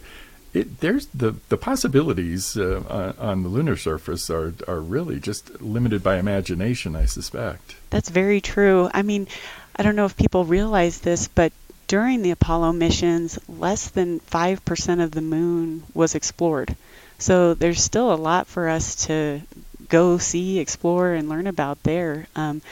it, 0.55 0.81
there's 0.81 1.07
the 1.07 1.37
the 1.51 1.57
possibilities 1.59 2.57
uh, 2.57 2.83
on, 2.88 3.29
on 3.29 3.42
the 3.42 3.49
lunar 3.49 3.77
surface 3.77 4.31
are 4.31 4.55
are 4.66 4.81
really 4.81 5.20
just 5.20 5.61
limited 5.61 6.03
by 6.03 6.16
imagination, 6.16 6.97
I 6.97 7.05
suspect. 7.05 7.77
That's 7.90 8.09
very 8.09 8.40
true. 8.40 8.88
I 8.94 9.03
mean, 9.03 9.27
I 9.76 9.82
don't 9.82 9.96
know 9.96 10.04
if 10.04 10.16
people 10.16 10.44
realize 10.44 11.00
this, 11.00 11.28
but 11.28 11.52
during 11.88 12.22
the 12.22 12.30
Apollo 12.30 12.72
missions, 12.72 13.38
less 13.48 13.88
than 13.88 14.20
5% 14.20 15.02
of 15.02 15.10
the 15.10 15.20
moon 15.20 15.82
was 15.92 16.14
explored. 16.14 16.76
So 17.18 17.54
there's 17.54 17.82
still 17.82 18.12
a 18.12 18.16
lot 18.16 18.46
for 18.46 18.68
us 18.68 19.06
to 19.06 19.40
go 19.88 20.18
see, 20.18 20.58
explore, 20.58 21.12
and 21.12 21.28
learn 21.28 21.46
about 21.46 21.82
there. 21.82 22.26
Um, 22.37 22.62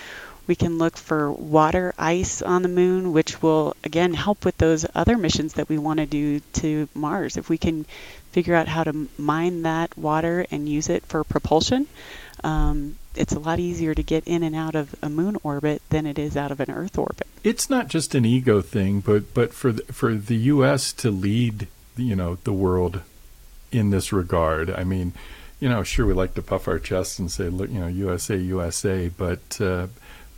we 0.46 0.54
can 0.56 0.78
look 0.78 0.96
for 0.96 1.30
water 1.30 1.94
ice 1.98 2.42
on 2.42 2.62
the 2.62 2.68
moon, 2.68 3.12
which 3.12 3.42
will 3.42 3.76
again 3.84 4.14
help 4.14 4.44
with 4.44 4.58
those 4.58 4.84
other 4.94 5.16
missions 5.16 5.54
that 5.54 5.68
we 5.68 5.78
want 5.78 5.98
to 5.98 6.06
do 6.06 6.40
to 6.54 6.88
Mars. 6.94 7.36
If 7.36 7.48
we 7.48 7.58
can 7.58 7.86
figure 8.32 8.54
out 8.54 8.66
how 8.66 8.84
to 8.84 9.08
mine 9.18 9.62
that 9.62 9.96
water 9.96 10.44
and 10.50 10.68
use 10.68 10.88
it 10.88 11.04
for 11.06 11.22
propulsion, 11.22 11.86
um, 12.44 12.96
it's 13.14 13.32
a 13.32 13.38
lot 13.38 13.58
easier 13.58 13.94
to 13.94 14.02
get 14.02 14.24
in 14.26 14.42
and 14.42 14.54
out 14.54 14.74
of 14.74 14.94
a 15.02 15.08
moon 15.08 15.36
orbit 15.42 15.82
than 15.90 16.06
it 16.06 16.18
is 16.18 16.36
out 16.36 16.50
of 16.50 16.60
an 16.60 16.70
Earth 16.70 16.98
orbit. 16.98 17.26
It's 17.44 17.68
not 17.68 17.88
just 17.88 18.14
an 18.14 18.24
ego 18.24 18.60
thing, 18.62 19.00
but 19.00 19.34
but 19.34 19.52
for 19.52 19.72
the, 19.72 19.82
for 19.92 20.14
the 20.14 20.36
U.S. 20.36 20.92
to 20.94 21.10
lead, 21.10 21.68
you 21.96 22.16
know, 22.16 22.36
the 22.44 22.52
world 22.52 23.00
in 23.70 23.90
this 23.90 24.12
regard. 24.12 24.70
I 24.70 24.84
mean, 24.84 25.12
you 25.60 25.68
know, 25.68 25.82
sure 25.82 26.06
we 26.06 26.12
like 26.12 26.34
to 26.34 26.42
puff 26.42 26.68
our 26.68 26.78
chests 26.78 27.18
and 27.18 27.30
say, 27.30 27.48
look, 27.48 27.70
you 27.70 27.80
know, 27.80 27.88
USA, 27.88 28.36
USA, 28.36 29.08
but. 29.08 29.60
Uh, 29.60 29.88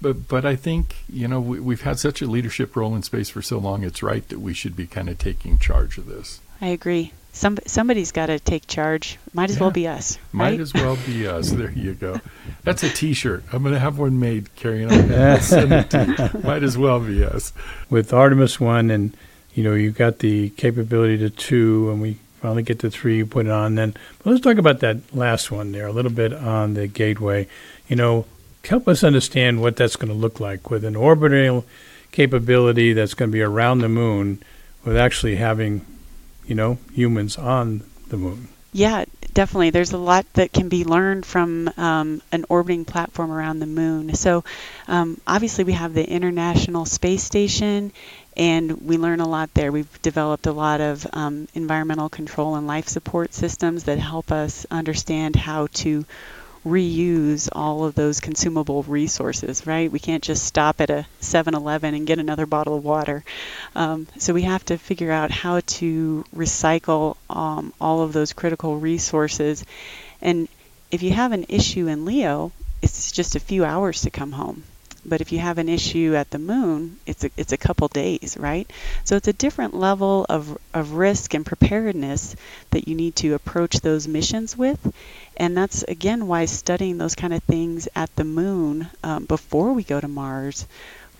but 0.00 0.28
but 0.28 0.44
I 0.44 0.54
think 0.54 0.96
you 1.08 1.26
know 1.26 1.40
we, 1.40 1.60
we've 1.60 1.80
had 1.80 1.98
such 1.98 2.20
a 2.20 2.26
leadership 2.26 2.76
role 2.76 2.94
in 2.94 3.02
space 3.02 3.30
for 3.30 3.40
so 3.40 3.56
long. 3.58 3.84
It's 3.84 4.02
right 4.02 4.28
that 4.28 4.38
we 4.38 4.52
should 4.52 4.76
be 4.76 4.86
kind 4.86 5.08
of 5.08 5.18
taking 5.18 5.58
charge 5.58 5.96
of 5.96 6.06
this. 6.06 6.40
I 6.60 6.66
agree. 6.66 7.12
Some 7.36 7.58
somebody's 7.66 8.12
got 8.12 8.26
to 8.26 8.38
take 8.38 8.66
charge. 8.68 9.18
Might 9.32 9.50
as 9.50 9.58
well 9.58 9.72
be 9.72 9.88
us, 9.88 10.18
Might 10.32 10.50
right? 10.50 10.60
as 10.60 10.72
well 10.72 10.96
be 11.04 11.26
us. 11.36 11.50
There 11.50 11.72
you 11.72 11.94
go. 11.94 12.20
That's 12.62 12.82
a 12.84 12.88
T-shirt. 12.88 13.42
I'm 13.52 13.62
going 13.62 13.74
to 13.74 13.80
have 13.80 13.98
one 13.98 14.20
made 14.20 14.54
carrying 14.54 14.88
on. 14.90 15.40
Send 15.40 15.72
it 15.72 15.90
to 15.90 16.30
you. 16.34 16.40
Might 16.42 16.62
as 16.62 16.78
well 16.78 17.00
be 17.00 17.24
us. 17.24 17.52
with 17.90 18.12
Artemis 18.12 18.60
one, 18.60 18.88
and 18.90 19.16
you 19.52 19.64
know 19.64 19.74
you've 19.74 19.98
got 19.98 20.20
the 20.20 20.50
capability 20.50 21.18
to 21.18 21.28
two, 21.28 21.90
and 21.90 22.00
we 22.00 22.18
finally 22.40 22.62
get 22.62 22.78
to 22.78 22.90
three. 22.90 23.16
You 23.16 23.26
put 23.26 23.46
it 23.46 23.52
on. 23.52 23.74
Then 23.74 23.94
but 24.22 24.30
let's 24.30 24.40
talk 24.42 24.56
about 24.58 24.78
that 24.80 24.98
last 25.12 25.50
one 25.50 25.72
there 25.72 25.88
a 25.88 25.92
little 25.92 26.12
bit 26.12 26.32
on 26.32 26.74
the 26.74 26.86
gateway. 26.86 27.48
You 27.88 27.96
know, 27.96 28.26
help 28.64 28.86
us 28.86 29.02
understand 29.02 29.60
what 29.60 29.74
that's 29.74 29.96
going 29.96 30.08
to 30.12 30.14
look 30.18 30.38
like 30.38 30.70
with 30.70 30.84
an 30.84 30.94
orbital 30.94 31.66
capability 32.12 32.92
that's 32.92 33.14
going 33.14 33.30
to 33.30 33.32
be 33.32 33.42
around 33.42 33.80
the 33.80 33.88
moon, 33.88 34.40
with 34.84 34.96
actually 34.96 35.34
having, 35.34 35.84
you 36.46 36.54
know, 36.54 36.78
humans 36.92 37.36
on 37.36 37.82
the 38.08 38.16
moon. 38.16 38.48
Yeah, 38.72 39.04
definitely. 39.32 39.70
There's 39.70 39.92
a 39.92 39.98
lot 39.98 40.26
that 40.32 40.52
can 40.52 40.68
be 40.68 40.84
learned 40.84 41.24
from 41.24 41.70
um, 41.76 42.20
an 42.32 42.44
orbiting 42.48 42.84
platform 42.84 43.30
around 43.30 43.60
the 43.60 43.66
moon. 43.66 44.14
So, 44.14 44.42
um, 44.88 45.20
obviously, 45.28 45.62
we 45.62 45.74
have 45.74 45.94
the 45.94 46.04
International 46.04 46.84
Space 46.84 47.22
Station, 47.22 47.92
and 48.36 48.82
we 48.82 48.96
learn 48.98 49.20
a 49.20 49.28
lot 49.28 49.54
there. 49.54 49.70
We've 49.70 50.02
developed 50.02 50.46
a 50.46 50.52
lot 50.52 50.80
of 50.80 51.06
um, 51.12 51.46
environmental 51.54 52.08
control 52.08 52.56
and 52.56 52.66
life 52.66 52.88
support 52.88 53.32
systems 53.32 53.84
that 53.84 53.98
help 53.98 54.32
us 54.32 54.66
understand 54.72 55.36
how 55.36 55.68
to 55.74 56.04
reuse 56.64 57.48
all 57.52 57.84
of 57.84 57.94
those 57.94 58.20
consumable 58.20 58.82
resources, 58.84 59.66
right? 59.66 59.90
We 59.90 59.98
can't 59.98 60.22
just 60.22 60.44
stop 60.44 60.80
at 60.80 60.90
a 60.90 61.06
7 61.20 61.54
Eleven 61.54 61.94
and 61.94 62.06
get 62.06 62.18
another 62.18 62.46
bottle 62.46 62.74
of 62.76 62.84
water. 62.84 63.24
Um, 63.74 64.06
so 64.18 64.32
we 64.32 64.42
have 64.42 64.64
to 64.66 64.78
figure 64.78 65.10
out 65.12 65.30
how 65.30 65.60
to 65.60 66.24
recycle 66.34 67.16
um, 67.28 67.72
all 67.80 68.02
of 68.02 68.12
those 68.12 68.32
critical 68.32 68.78
resources. 68.78 69.64
And 70.22 70.48
if 70.90 71.02
you 71.02 71.10
have 71.12 71.32
an 71.32 71.46
issue 71.48 71.86
in 71.86 72.04
LEO, 72.04 72.52
it's 72.82 73.12
just 73.12 73.36
a 73.36 73.40
few 73.40 73.64
hours 73.64 74.02
to 74.02 74.10
come 74.10 74.32
home. 74.32 74.62
But 75.06 75.20
if 75.20 75.32
you 75.32 75.38
have 75.38 75.58
an 75.58 75.68
issue 75.68 76.14
at 76.14 76.30
the 76.30 76.38
moon, 76.38 76.98
it's 77.06 77.24
a, 77.24 77.30
it's 77.36 77.52
a 77.52 77.56
couple 77.56 77.88
days, 77.88 78.36
right? 78.38 78.70
So 79.04 79.16
it's 79.16 79.28
a 79.28 79.32
different 79.32 79.74
level 79.74 80.24
of, 80.28 80.56
of 80.72 80.92
risk 80.92 81.34
and 81.34 81.44
preparedness 81.44 82.36
that 82.70 82.88
you 82.88 82.94
need 82.94 83.16
to 83.16 83.34
approach 83.34 83.80
those 83.80 84.08
missions 84.08 84.56
with. 84.56 84.94
And 85.36 85.56
that's, 85.56 85.82
again, 85.82 86.26
why 86.26 86.46
studying 86.46 86.98
those 86.98 87.14
kind 87.14 87.34
of 87.34 87.42
things 87.42 87.88
at 87.94 88.14
the 88.16 88.24
moon 88.24 88.88
um, 89.02 89.24
before 89.24 89.72
we 89.72 89.82
go 89.82 90.00
to 90.00 90.08
Mars 90.08 90.66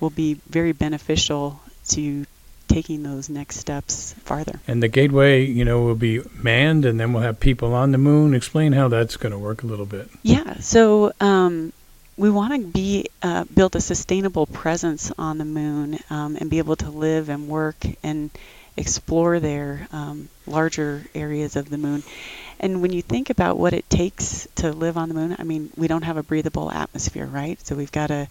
will 0.01 0.11
be 0.11 0.35
very 0.49 0.73
beneficial 0.73 1.61
to 1.89 2.27
taking 2.67 3.03
those 3.03 3.29
next 3.29 3.59
steps 3.59 4.15
farther. 4.25 4.59
And 4.67 4.83
the 4.83 4.89
gateway, 4.89 5.45
you 5.45 5.65
know, 5.65 5.83
will 5.83 5.95
be 5.95 6.23
manned, 6.43 6.85
and 6.85 6.99
then 6.99 7.13
we'll 7.13 7.23
have 7.23 7.39
people 7.39 7.75
on 7.75 7.93
the 7.93 7.99
moon. 7.99 8.35
Explain 8.35 8.73
how 8.73 8.89
that's 8.89 9.17
going 9.17 9.33
to 9.33 9.39
work 9.39 9.63
a 9.63 9.67
little 9.67 9.87
bit. 9.87 10.09
Yeah, 10.23 10.59
so 10.61 11.13
um, 11.21 11.73
we 12.17 12.31
want 12.31 12.53
to 12.55 12.67
be 12.67 13.07
uh, 13.23 13.45
build 13.55 13.77
a 13.77 13.81
sustainable 13.81 14.47
presence 14.47 15.13
on 15.19 15.39
the 15.39 15.45
moon 15.45 15.99
um, 16.11 16.37
and 16.37 16.51
be 16.51 16.59
able 16.59 16.77
to 16.77 16.91
live 16.91 17.29
and 17.29 17.49
work 17.49 17.77
and 18.03 18.31
explore 18.77 19.39
their 19.39 19.87
um, 19.93 20.29
larger 20.47 21.05
areas 21.15 21.57
of 21.57 21.71
the 21.71 21.79
moon. 21.79 22.03
And 22.61 22.81
when 22.83 22.93
you 22.93 23.03
think 23.03 23.31
about 23.31 23.59
what 23.59 23.73
it 23.73 23.89
takes 23.91 24.49
to 24.57 24.73
live 24.73 24.97
on 24.97 25.09
the 25.09 25.15
moon, 25.15 25.37
I 25.39 25.43
mean, 25.43 25.71
we 25.77 25.89
don't 25.89 26.03
have 26.03 26.17
a 26.17 26.23
breathable 26.23 26.71
atmosphere, 26.71 27.27
right? 27.27 27.61
So 27.67 27.75
we've 27.75 27.93
got 27.93 28.09
to 28.09 28.29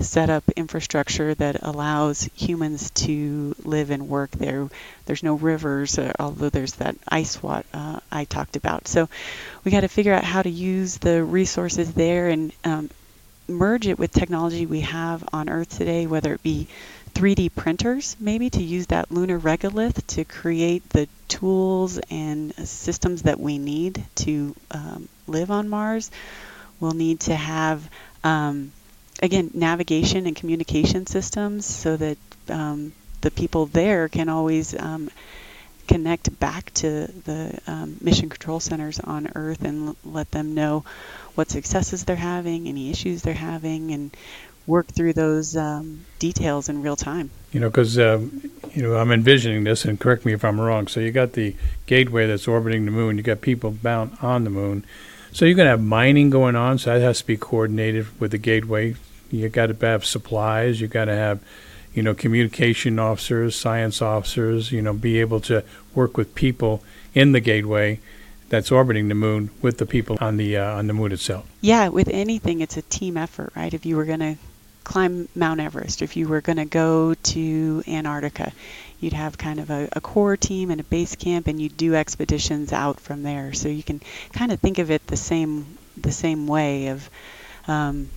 set 0.00 0.30
up 0.30 0.44
infrastructure 0.56 1.34
that 1.34 1.62
allows 1.62 2.28
humans 2.34 2.90
to 2.92 3.54
live 3.64 3.90
and 3.90 4.08
work 4.08 4.30
there. 4.32 4.68
There's 5.04 5.22
no 5.22 5.34
rivers, 5.34 5.98
uh, 5.98 6.12
although 6.18 6.50
there's 6.50 6.74
that 6.74 6.96
ice 7.06 7.42
water 7.42 7.66
uh, 7.72 8.00
I 8.10 8.24
talked 8.24 8.56
about. 8.56 8.88
So 8.88 9.08
we 9.64 9.70
got 9.70 9.80
to 9.82 9.88
figure 9.88 10.12
out 10.14 10.24
how 10.24 10.42
to 10.42 10.50
use 10.50 10.98
the 10.98 11.22
resources 11.22 11.92
there 11.92 12.28
and 12.28 12.52
um, 12.64 12.90
merge 13.48 13.86
it 13.86 13.98
with 13.98 14.12
technology 14.12 14.66
we 14.66 14.80
have 14.80 15.24
on 15.32 15.48
Earth 15.48 15.76
today, 15.76 16.06
whether 16.06 16.34
it 16.34 16.42
be 16.42 16.68
3D 17.14 17.48
printers, 17.54 18.16
maybe 18.20 18.50
to 18.50 18.62
use 18.62 18.88
that 18.88 19.10
lunar 19.10 19.38
regolith 19.38 20.06
to 20.08 20.24
create 20.24 20.88
the 20.90 21.08
tools 21.28 21.98
and 22.10 22.54
systems 22.68 23.22
that 23.22 23.40
we 23.40 23.58
need 23.58 24.04
to 24.16 24.54
um, 24.70 25.08
live 25.26 25.50
on 25.50 25.68
Mars. 25.68 26.10
We'll 26.78 26.92
need 26.92 27.20
to 27.20 27.34
have, 27.34 27.88
um, 28.22 28.72
again, 29.22 29.50
navigation 29.54 30.26
and 30.26 30.36
communication 30.36 31.06
systems 31.06 31.64
so 31.64 31.96
that 31.96 32.18
um, 32.50 32.92
the 33.22 33.30
people 33.30 33.66
there 33.66 34.08
can 34.08 34.28
always 34.28 34.78
um, 34.78 35.10
connect 35.86 36.38
back 36.38 36.72
to 36.74 37.06
the 37.24 37.58
um, 37.66 37.96
mission 38.00 38.28
control 38.28 38.60
centers 38.60 39.00
on 39.00 39.30
Earth 39.34 39.64
and 39.64 39.88
l- 39.88 39.96
let 40.04 40.30
them 40.30 40.54
know 40.54 40.84
what 41.34 41.50
successes 41.50 42.04
they're 42.04 42.16
having, 42.16 42.68
any 42.68 42.90
issues 42.90 43.22
they're 43.22 43.34
having, 43.34 43.92
and 43.92 44.16
work 44.66 44.86
through 44.88 45.12
those 45.12 45.56
um, 45.56 46.04
details 46.18 46.68
in 46.68 46.82
real 46.82 46.96
time. 46.96 47.30
You 47.52 47.60
know, 47.60 47.70
because 47.70 47.98
um, 47.98 48.50
you 48.72 48.82
know 48.82 48.96
I'm 48.96 49.12
envisioning 49.12 49.64
this, 49.64 49.84
and 49.84 49.98
correct 49.98 50.24
me 50.24 50.32
if 50.32 50.44
I'm 50.44 50.60
wrong. 50.60 50.88
So 50.88 51.00
you 51.00 51.12
got 51.12 51.32
the 51.32 51.54
gateway 51.86 52.26
that's 52.26 52.48
orbiting 52.48 52.84
the 52.84 52.90
moon. 52.90 53.16
You 53.16 53.22
got 53.22 53.40
people 53.40 53.70
bound 53.70 54.16
on 54.22 54.44
the 54.44 54.50
moon. 54.50 54.84
So 55.32 55.44
you're 55.44 55.54
going 55.54 55.66
to 55.66 55.70
have 55.70 55.82
mining 55.82 56.30
going 56.30 56.56
on. 56.56 56.78
So 56.78 56.94
that 56.94 57.04
has 57.04 57.18
to 57.18 57.26
be 57.26 57.36
coordinated 57.36 58.18
with 58.18 58.30
the 58.30 58.38
gateway. 58.38 58.94
You 59.30 59.48
got 59.50 59.66
to 59.66 59.86
have 59.86 60.06
supplies. 60.06 60.80
You 60.80 60.88
got 60.88 61.06
to 61.06 61.14
have, 61.14 61.40
you 61.96 62.02
know, 62.02 62.14
communication 62.14 62.98
officers, 62.98 63.56
science 63.56 64.00
officers. 64.02 64.70
You 64.70 64.82
know, 64.82 64.92
be 64.92 65.18
able 65.18 65.40
to 65.40 65.64
work 65.94 66.16
with 66.16 66.34
people 66.34 66.84
in 67.14 67.32
the 67.32 67.40
gateway 67.40 67.98
that's 68.48 68.70
orbiting 68.70 69.08
the 69.08 69.14
moon 69.14 69.50
with 69.62 69.78
the 69.78 69.86
people 69.86 70.18
on 70.20 70.36
the 70.36 70.56
uh, 70.56 70.76
on 70.76 70.86
the 70.86 70.92
moon 70.92 71.10
itself. 71.10 71.48
Yeah, 71.60 71.88
with 71.88 72.08
anything, 72.08 72.60
it's 72.60 72.76
a 72.76 72.82
team 72.82 73.16
effort, 73.16 73.52
right? 73.56 73.72
If 73.72 73.86
you 73.86 73.96
were 73.96 74.04
going 74.04 74.20
to 74.20 74.36
climb 74.84 75.28
Mount 75.34 75.58
Everest, 75.58 76.02
if 76.02 76.16
you 76.16 76.28
were 76.28 76.40
going 76.40 76.58
to 76.58 76.64
go 76.64 77.14
to 77.14 77.82
Antarctica, 77.88 78.52
you'd 79.00 79.14
have 79.14 79.36
kind 79.36 79.58
of 79.58 79.70
a, 79.70 79.88
a 79.94 80.00
core 80.00 80.36
team 80.36 80.70
and 80.70 80.80
a 80.80 80.84
base 80.84 81.16
camp, 81.16 81.48
and 81.48 81.60
you'd 81.60 81.76
do 81.76 81.94
expeditions 81.94 82.72
out 82.72 83.00
from 83.00 83.22
there. 83.22 83.52
So 83.54 83.68
you 83.68 83.82
can 83.82 84.00
kind 84.32 84.52
of 84.52 84.60
think 84.60 84.78
of 84.78 84.90
it 84.90 85.06
the 85.06 85.16
same 85.16 85.78
the 85.96 86.12
same 86.12 86.46
way 86.46 86.88
of 86.88 87.08
um, 87.66 88.10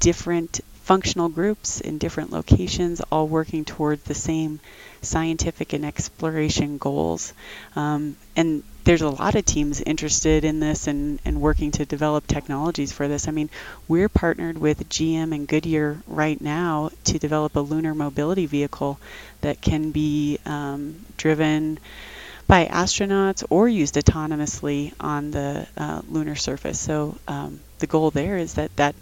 different 0.00 0.60
functional 0.90 1.28
groups 1.28 1.80
in 1.80 1.98
different 1.98 2.32
locations, 2.32 3.00
all 3.12 3.28
working 3.28 3.64
toward 3.64 4.02
the 4.06 4.14
same 4.14 4.58
scientific 5.02 5.72
and 5.72 5.84
exploration 5.84 6.78
goals. 6.78 7.32
Um, 7.76 8.16
and 8.34 8.64
there's 8.82 9.02
a 9.02 9.08
lot 9.08 9.36
of 9.36 9.44
teams 9.44 9.80
interested 9.80 10.44
in 10.44 10.58
this 10.58 10.88
and, 10.88 11.20
and 11.24 11.40
working 11.40 11.70
to 11.70 11.84
develop 11.84 12.26
technologies 12.26 12.90
for 12.90 13.06
this. 13.06 13.28
I 13.28 13.30
mean, 13.30 13.50
we're 13.86 14.08
partnered 14.08 14.58
with 14.58 14.88
GM 14.88 15.32
and 15.32 15.46
Goodyear 15.46 16.02
right 16.08 16.40
now 16.40 16.90
to 17.04 17.20
develop 17.20 17.54
a 17.54 17.60
lunar 17.60 17.94
mobility 17.94 18.46
vehicle 18.46 18.98
that 19.42 19.60
can 19.60 19.92
be 19.92 20.40
um, 20.44 21.06
driven 21.16 21.78
by 22.48 22.66
astronauts 22.66 23.44
or 23.48 23.68
used 23.68 23.94
autonomously 23.94 24.92
on 24.98 25.30
the 25.30 25.68
uh, 25.76 26.02
lunar 26.08 26.34
surface. 26.34 26.80
So 26.80 27.16
um, 27.28 27.60
the 27.78 27.86
goal 27.86 28.10
there 28.10 28.38
is 28.38 28.54
that 28.54 28.74
that 28.74 28.96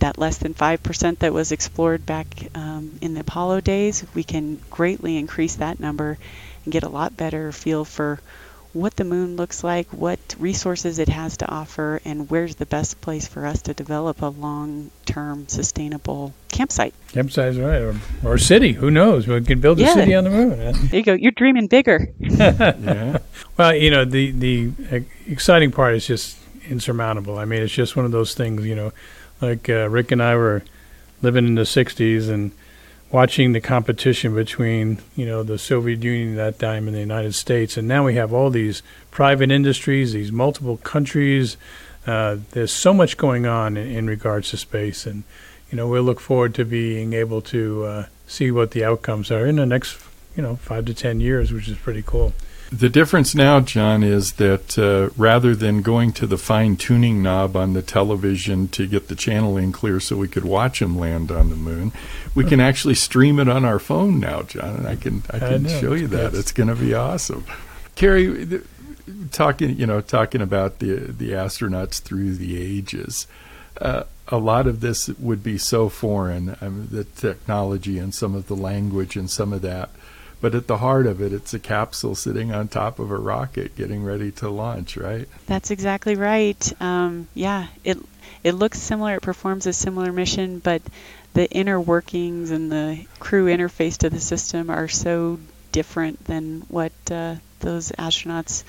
that 0.00 0.18
less 0.18 0.38
than 0.38 0.54
5% 0.54 1.18
that 1.18 1.32
was 1.32 1.52
explored 1.52 2.06
back 2.06 2.26
um, 2.54 2.98
in 3.00 3.14
the 3.14 3.20
Apollo 3.20 3.62
days, 3.62 4.04
we 4.14 4.24
can 4.24 4.60
greatly 4.70 5.16
increase 5.16 5.56
that 5.56 5.80
number 5.80 6.18
and 6.64 6.72
get 6.72 6.82
a 6.82 6.88
lot 6.88 7.16
better 7.16 7.52
feel 7.52 7.84
for 7.84 8.20
what 8.72 8.94
the 8.96 9.04
moon 9.04 9.36
looks 9.36 9.64
like, 9.64 9.88
what 9.92 10.18
resources 10.38 10.98
it 10.98 11.08
has 11.08 11.38
to 11.38 11.50
offer, 11.50 12.00
and 12.04 12.30
where's 12.30 12.56
the 12.56 12.66
best 12.66 13.00
place 13.00 13.26
for 13.26 13.46
us 13.46 13.62
to 13.62 13.74
develop 13.74 14.22
a 14.22 14.26
long 14.26 14.90
term 15.06 15.48
sustainable 15.48 16.34
campsite. 16.48 16.94
Campsite, 17.12 17.56
right. 17.56 17.80
Or, 17.80 17.96
or 18.24 18.38
city. 18.38 18.72
Who 18.72 18.90
knows? 18.90 19.26
We 19.26 19.40
can 19.42 19.60
build 19.60 19.80
a 19.80 19.86
city 19.88 20.14
on 20.14 20.24
the 20.24 20.30
moon. 20.30 20.58
There 20.88 20.96
you 20.96 21.02
go. 21.02 21.14
You're 21.14 21.32
dreaming 21.32 21.66
bigger. 21.66 22.08
Yeah. 22.38 23.18
Well, 23.56 23.74
you 23.74 23.90
know, 23.90 24.04
the 24.04 24.30
the 24.30 24.70
uh, 24.92 25.00
exciting 25.26 25.72
part 25.72 25.94
is 25.94 26.06
just 26.06 26.38
insurmountable. 26.68 27.38
I 27.38 27.44
mean, 27.44 27.62
it's 27.62 27.72
just 27.72 27.96
one 27.96 28.04
of 28.04 28.12
those 28.12 28.34
things. 28.34 28.64
You 28.64 28.74
know, 28.74 28.92
like 29.40 29.68
uh, 29.68 29.88
Rick 29.88 30.12
and 30.12 30.22
I 30.22 30.36
were 30.36 30.62
living 31.22 31.46
in 31.46 31.54
the 31.54 31.62
'60s 31.62 32.28
and 32.28 32.52
watching 33.10 33.52
the 33.52 33.60
competition 33.60 34.34
between 34.34 34.98
you 35.16 35.26
know 35.26 35.42
the 35.42 35.58
Soviet 35.58 36.02
Union 36.02 36.38
at 36.38 36.58
that 36.58 36.66
time 36.66 36.86
and 36.86 36.96
the 36.96 37.00
United 37.00 37.34
States, 37.34 37.76
and 37.76 37.88
now 37.88 38.04
we 38.04 38.14
have 38.14 38.32
all 38.32 38.50
these 38.50 38.82
private 39.10 39.50
industries, 39.50 40.12
these 40.12 40.32
multiple 40.32 40.76
countries. 40.78 41.56
Uh, 42.06 42.38
there's 42.52 42.72
so 42.72 42.94
much 42.94 43.16
going 43.16 43.46
on 43.46 43.76
in, 43.76 43.86
in 43.88 44.06
regards 44.06 44.50
to 44.50 44.56
space, 44.56 45.06
and 45.06 45.24
you 45.70 45.76
know 45.76 45.88
we'll 45.88 46.02
look 46.02 46.20
forward 46.20 46.54
to 46.54 46.64
being 46.64 47.12
able 47.12 47.40
to 47.42 47.84
uh, 47.84 48.06
see 48.26 48.50
what 48.50 48.72
the 48.72 48.84
outcomes 48.84 49.30
are 49.30 49.46
in 49.46 49.56
the 49.56 49.66
next 49.66 49.98
you 50.36 50.42
know 50.42 50.56
five 50.56 50.84
to 50.86 50.94
ten 50.94 51.20
years, 51.20 51.52
which 51.52 51.68
is 51.68 51.78
pretty 51.78 52.02
cool. 52.04 52.32
The 52.70 52.90
difference 52.90 53.34
now, 53.34 53.60
John, 53.60 54.02
is 54.02 54.32
that 54.32 54.78
uh, 54.78 55.08
rather 55.16 55.54
than 55.54 55.80
going 55.80 56.12
to 56.12 56.26
the 56.26 56.36
fine 56.36 56.76
tuning 56.76 57.22
knob 57.22 57.56
on 57.56 57.72
the 57.72 57.80
television 57.80 58.68
to 58.68 58.86
get 58.86 59.08
the 59.08 59.14
channeling 59.14 59.72
clear 59.72 60.00
so 60.00 60.16
we 60.16 60.28
could 60.28 60.44
watch 60.44 60.80
them 60.80 60.98
land 60.98 61.30
on 61.30 61.48
the 61.48 61.56
moon, 61.56 61.92
we 62.34 62.44
can 62.44 62.60
actually 62.60 62.94
stream 62.94 63.38
it 63.38 63.48
on 63.48 63.64
our 63.64 63.78
phone 63.78 64.20
now, 64.20 64.42
John. 64.42 64.76
And 64.76 64.86
I 64.86 64.96
can 64.96 65.22
I 65.30 65.36
I 65.36 65.38
can 65.40 65.62
know. 65.62 65.80
show 65.80 65.94
you 65.94 66.08
that. 66.08 66.34
It's 66.34 66.52
going 66.52 66.68
to 66.68 66.76
be 66.76 66.92
awesome. 66.92 67.46
Kerry, 67.94 68.46
th- 68.46 68.62
talking 69.32 69.76
you 69.76 69.86
know 69.86 70.02
talking 70.02 70.42
about 70.42 70.78
the 70.78 70.96
the 70.96 71.30
astronauts 71.30 72.00
through 72.00 72.34
the 72.34 72.60
ages. 72.60 73.26
Uh, 73.80 74.02
a 74.26 74.38
lot 74.38 74.66
of 74.66 74.80
this 74.80 75.08
would 75.08 75.42
be 75.42 75.56
so 75.56 75.88
foreign, 75.88 76.56
I 76.60 76.68
mean, 76.68 76.88
the 76.90 77.04
technology 77.04 77.98
and 77.98 78.14
some 78.14 78.34
of 78.34 78.46
the 78.46 78.56
language 78.56 79.16
and 79.16 79.30
some 79.30 79.52
of 79.52 79.62
that. 79.62 79.88
But 80.40 80.54
at 80.54 80.68
the 80.68 80.78
heart 80.78 81.06
of 81.06 81.20
it, 81.20 81.32
it's 81.32 81.52
a 81.52 81.58
capsule 81.58 82.14
sitting 82.14 82.52
on 82.52 82.68
top 82.68 82.98
of 82.98 83.10
a 83.10 83.16
rocket 83.16 83.76
getting 83.76 84.04
ready 84.04 84.30
to 84.32 84.48
launch, 84.48 84.96
right? 84.96 85.28
That's 85.46 85.70
exactly 85.70 86.14
right. 86.14 86.72
Um, 86.80 87.26
yeah, 87.34 87.66
it 87.84 87.98
it 88.44 88.52
looks 88.52 88.78
similar. 88.78 89.16
It 89.16 89.22
performs 89.22 89.66
a 89.66 89.72
similar 89.72 90.12
mission, 90.12 90.60
but 90.60 90.82
the 91.34 91.50
inner 91.50 91.80
workings 91.80 92.50
and 92.50 92.70
the 92.70 93.04
crew 93.18 93.46
interface 93.46 93.98
to 93.98 94.10
the 94.10 94.20
system 94.20 94.70
are 94.70 94.88
so 94.88 95.38
different 95.72 96.24
than 96.24 96.60
what 96.68 96.92
uh, 97.10 97.36
those 97.60 97.90
astronauts 97.92 98.64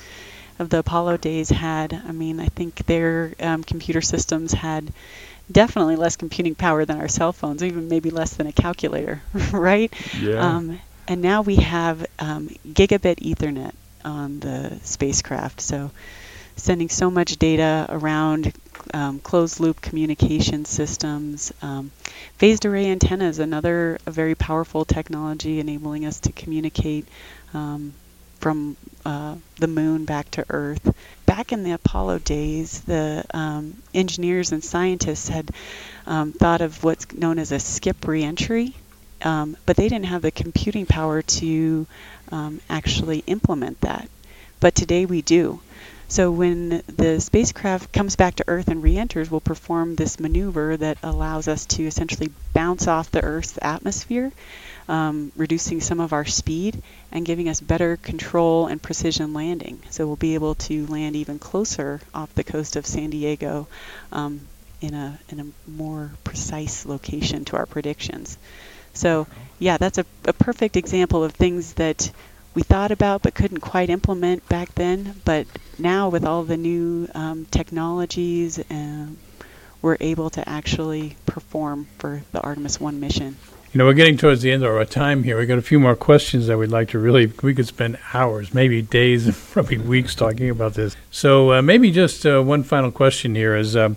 of 0.57 0.69
the 0.69 0.79
Apollo 0.79 1.17
days 1.17 1.49
had. 1.49 1.93
I 1.93 2.11
mean, 2.11 2.39
I 2.39 2.47
think 2.47 2.85
their 2.85 3.33
um, 3.39 3.63
computer 3.63 4.01
systems 4.01 4.53
had 4.53 4.91
definitely 5.51 5.95
less 5.95 6.15
computing 6.15 6.55
power 6.55 6.85
than 6.85 6.99
our 6.99 7.07
cell 7.07 7.31
phones, 7.31 7.63
even 7.63 7.89
maybe 7.89 8.09
less 8.09 8.33
than 8.35 8.47
a 8.47 8.51
calculator, 8.51 9.21
right? 9.51 9.91
Yeah. 10.19 10.39
Um, 10.39 10.79
and 11.09 11.23
now 11.23 11.41
we 11.41 11.55
have 11.55 12.05
um, 12.19 12.49
gigabit 12.67 13.15
Ethernet 13.17 13.73
on 14.05 14.39
the 14.39 14.79
spacecraft, 14.83 15.59
so 15.59 15.89
sending 16.55 16.87
so 16.87 17.09
much 17.09 17.37
data 17.37 17.87
around 17.89 18.53
um, 18.93 19.19
closed 19.19 19.59
loop 19.59 19.81
communication 19.81 20.65
systems. 20.65 21.51
Um, 21.63 21.89
phased 22.37 22.63
array 22.65 22.91
antennas, 22.91 23.39
another 23.39 23.97
very 24.05 24.35
powerful 24.35 24.85
technology 24.85 25.59
enabling 25.59 26.05
us 26.05 26.19
to 26.21 26.31
communicate 26.31 27.07
um, 27.55 27.93
from 28.39 28.77
uh, 29.03 29.35
the 29.57 29.67
moon 29.67 30.05
back 30.05 30.29
to 30.31 30.45
Earth. 30.49 30.95
Back 31.25 31.51
in 31.51 31.63
the 31.63 31.71
Apollo 31.71 32.19
days, 32.19 32.81
the 32.81 33.25
um, 33.33 33.75
engineers 33.95 34.51
and 34.51 34.63
scientists 34.63 35.27
had 35.27 35.49
um, 36.05 36.33
thought 36.33 36.61
of 36.61 36.83
what's 36.83 37.11
known 37.13 37.39
as 37.39 37.51
a 37.51 37.59
skip 37.59 38.07
reentry, 38.07 38.75
um, 39.21 39.57
but 39.65 39.75
they 39.75 39.89
didn't 39.89 40.05
have 40.05 40.21
the 40.21 40.31
computing 40.31 40.85
power 40.85 41.21
to 41.21 41.87
um, 42.31 42.61
actually 42.69 43.19
implement 43.27 43.81
that. 43.81 44.09
But 44.59 44.75
today 44.75 45.05
we 45.05 45.21
do. 45.21 45.61
So 46.09 46.31
when 46.31 46.81
the 46.87 47.19
spacecraft 47.21 47.93
comes 47.93 48.15
back 48.15 48.35
to 48.35 48.45
Earth 48.47 48.67
and 48.67 48.81
re-enters, 48.81 49.29
we'll 49.29 49.41
perform 49.41 49.95
this 49.95 50.19
maneuver 50.19 50.75
that 50.75 50.97
allows 51.03 51.47
us 51.47 51.67
to 51.67 51.85
essentially 51.85 52.31
bounce 52.51 52.87
off 52.87 53.11
the 53.11 53.23
Earth's 53.23 53.59
atmosphere, 53.61 54.31
um, 54.87 55.31
reducing 55.35 55.81
some 55.81 55.99
of 55.99 56.11
our 56.11 56.25
speed 56.25 56.81
and 57.11 57.25
giving 57.25 57.47
us 57.47 57.61
better 57.61 57.95
control 57.97 58.65
and 58.65 58.81
precision 58.81 59.33
landing. 59.33 59.79
So 59.91 60.07
we'll 60.07 60.15
be 60.15 60.33
able 60.33 60.55
to 60.55 60.87
land 60.87 61.15
even 61.15 61.37
closer 61.37 62.01
off 62.11 62.33
the 62.33 62.43
coast 62.43 62.75
of 62.75 62.87
San 62.87 63.11
Diego 63.11 63.67
um, 64.11 64.41
in 64.81 64.95
a 64.95 65.19
in 65.29 65.39
a 65.39 65.69
more 65.69 66.11
precise 66.23 66.87
location 66.87 67.45
to 67.45 67.57
our 67.57 67.67
predictions. 67.67 68.37
So 68.99 69.27
yeah, 69.59 69.77
that's 69.77 69.97
a, 69.97 70.05
a 70.25 70.33
perfect 70.33 70.75
example 70.75 71.23
of 71.23 71.31
things 71.31 71.73
that 71.75 72.11
we 72.53 72.63
thought 72.63 72.91
about 72.91 73.21
but 73.21 73.33
couldn't 73.33 73.59
quite 73.59 73.89
implement 73.89 74.47
back 74.49 74.75
then. 74.75 75.15
But 75.23 75.47
now 75.77 76.09
with 76.09 76.25
all 76.25 76.43
the 76.43 76.57
new 76.57 77.07
um, 77.15 77.45
technologies, 77.45 78.59
um, 78.69 79.17
we're 79.81 79.97
able 80.01 80.29
to 80.31 80.47
actually 80.47 81.15
perform 81.25 81.87
for 81.97 82.23
the 82.33 82.41
Artemis 82.41 82.79
1 82.79 82.99
mission. 82.99 83.37
You 83.71 83.77
know, 83.77 83.85
we're 83.85 83.93
getting 83.93 84.17
towards 84.17 84.41
the 84.41 84.51
end 84.51 84.63
of 84.63 84.71
our 84.71 84.83
time 84.83 85.23
here. 85.23 85.37
We've 85.37 85.47
got 85.47 85.59
a 85.59 85.61
few 85.61 85.79
more 85.79 85.95
questions 85.95 86.47
that 86.47 86.57
we'd 86.57 86.71
like 86.71 86.89
to 86.89 86.99
really, 86.99 87.27
we 87.43 87.53
could 87.53 87.67
spend 87.67 87.99
hours, 88.13 88.53
maybe 88.53 88.81
days, 88.81 89.29
probably 89.51 89.77
weeks 89.77 90.15
talking 90.15 90.49
about 90.49 90.73
this. 90.73 90.97
So 91.11 91.53
uh, 91.53 91.61
maybe 91.61 91.91
just 91.91 92.25
uh, 92.25 92.41
one 92.41 92.63
final 92.63 92.91
question 92.91 93.35
here 93.35 93.55
is 93.55 93.77
um, 93.77 93.95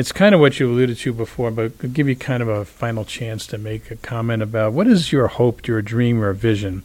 it's 0.00 0.12
kind 0.12 0.34
of 0.34 0.40
what 0.40 0.58
you 0.58 0.70
alluded 0.70 0.96
to 0.96 1.12
before, 1.12 1.50
but 1.50 1.76
could 1.78 1.92
give 1.92 2.08
you 2.08 2.16
kind 2.16 2.42
of 2.42 2.48
a 2.48 2.64
final 2.64 3.04
chance 3.04 3.46
to 3.48 3.58
make 3.58 3.90
a 3.90 3.96
comment 3.96 4.42
about 4.42 4.72
what 4.72 4.86
is 4.86 5.12
your 5.12 5.28
hope, 5.28 5.66
your 5.66 5.82
dream, 5.82 6.22
or 6.22 6.32
vision 6.32 6.84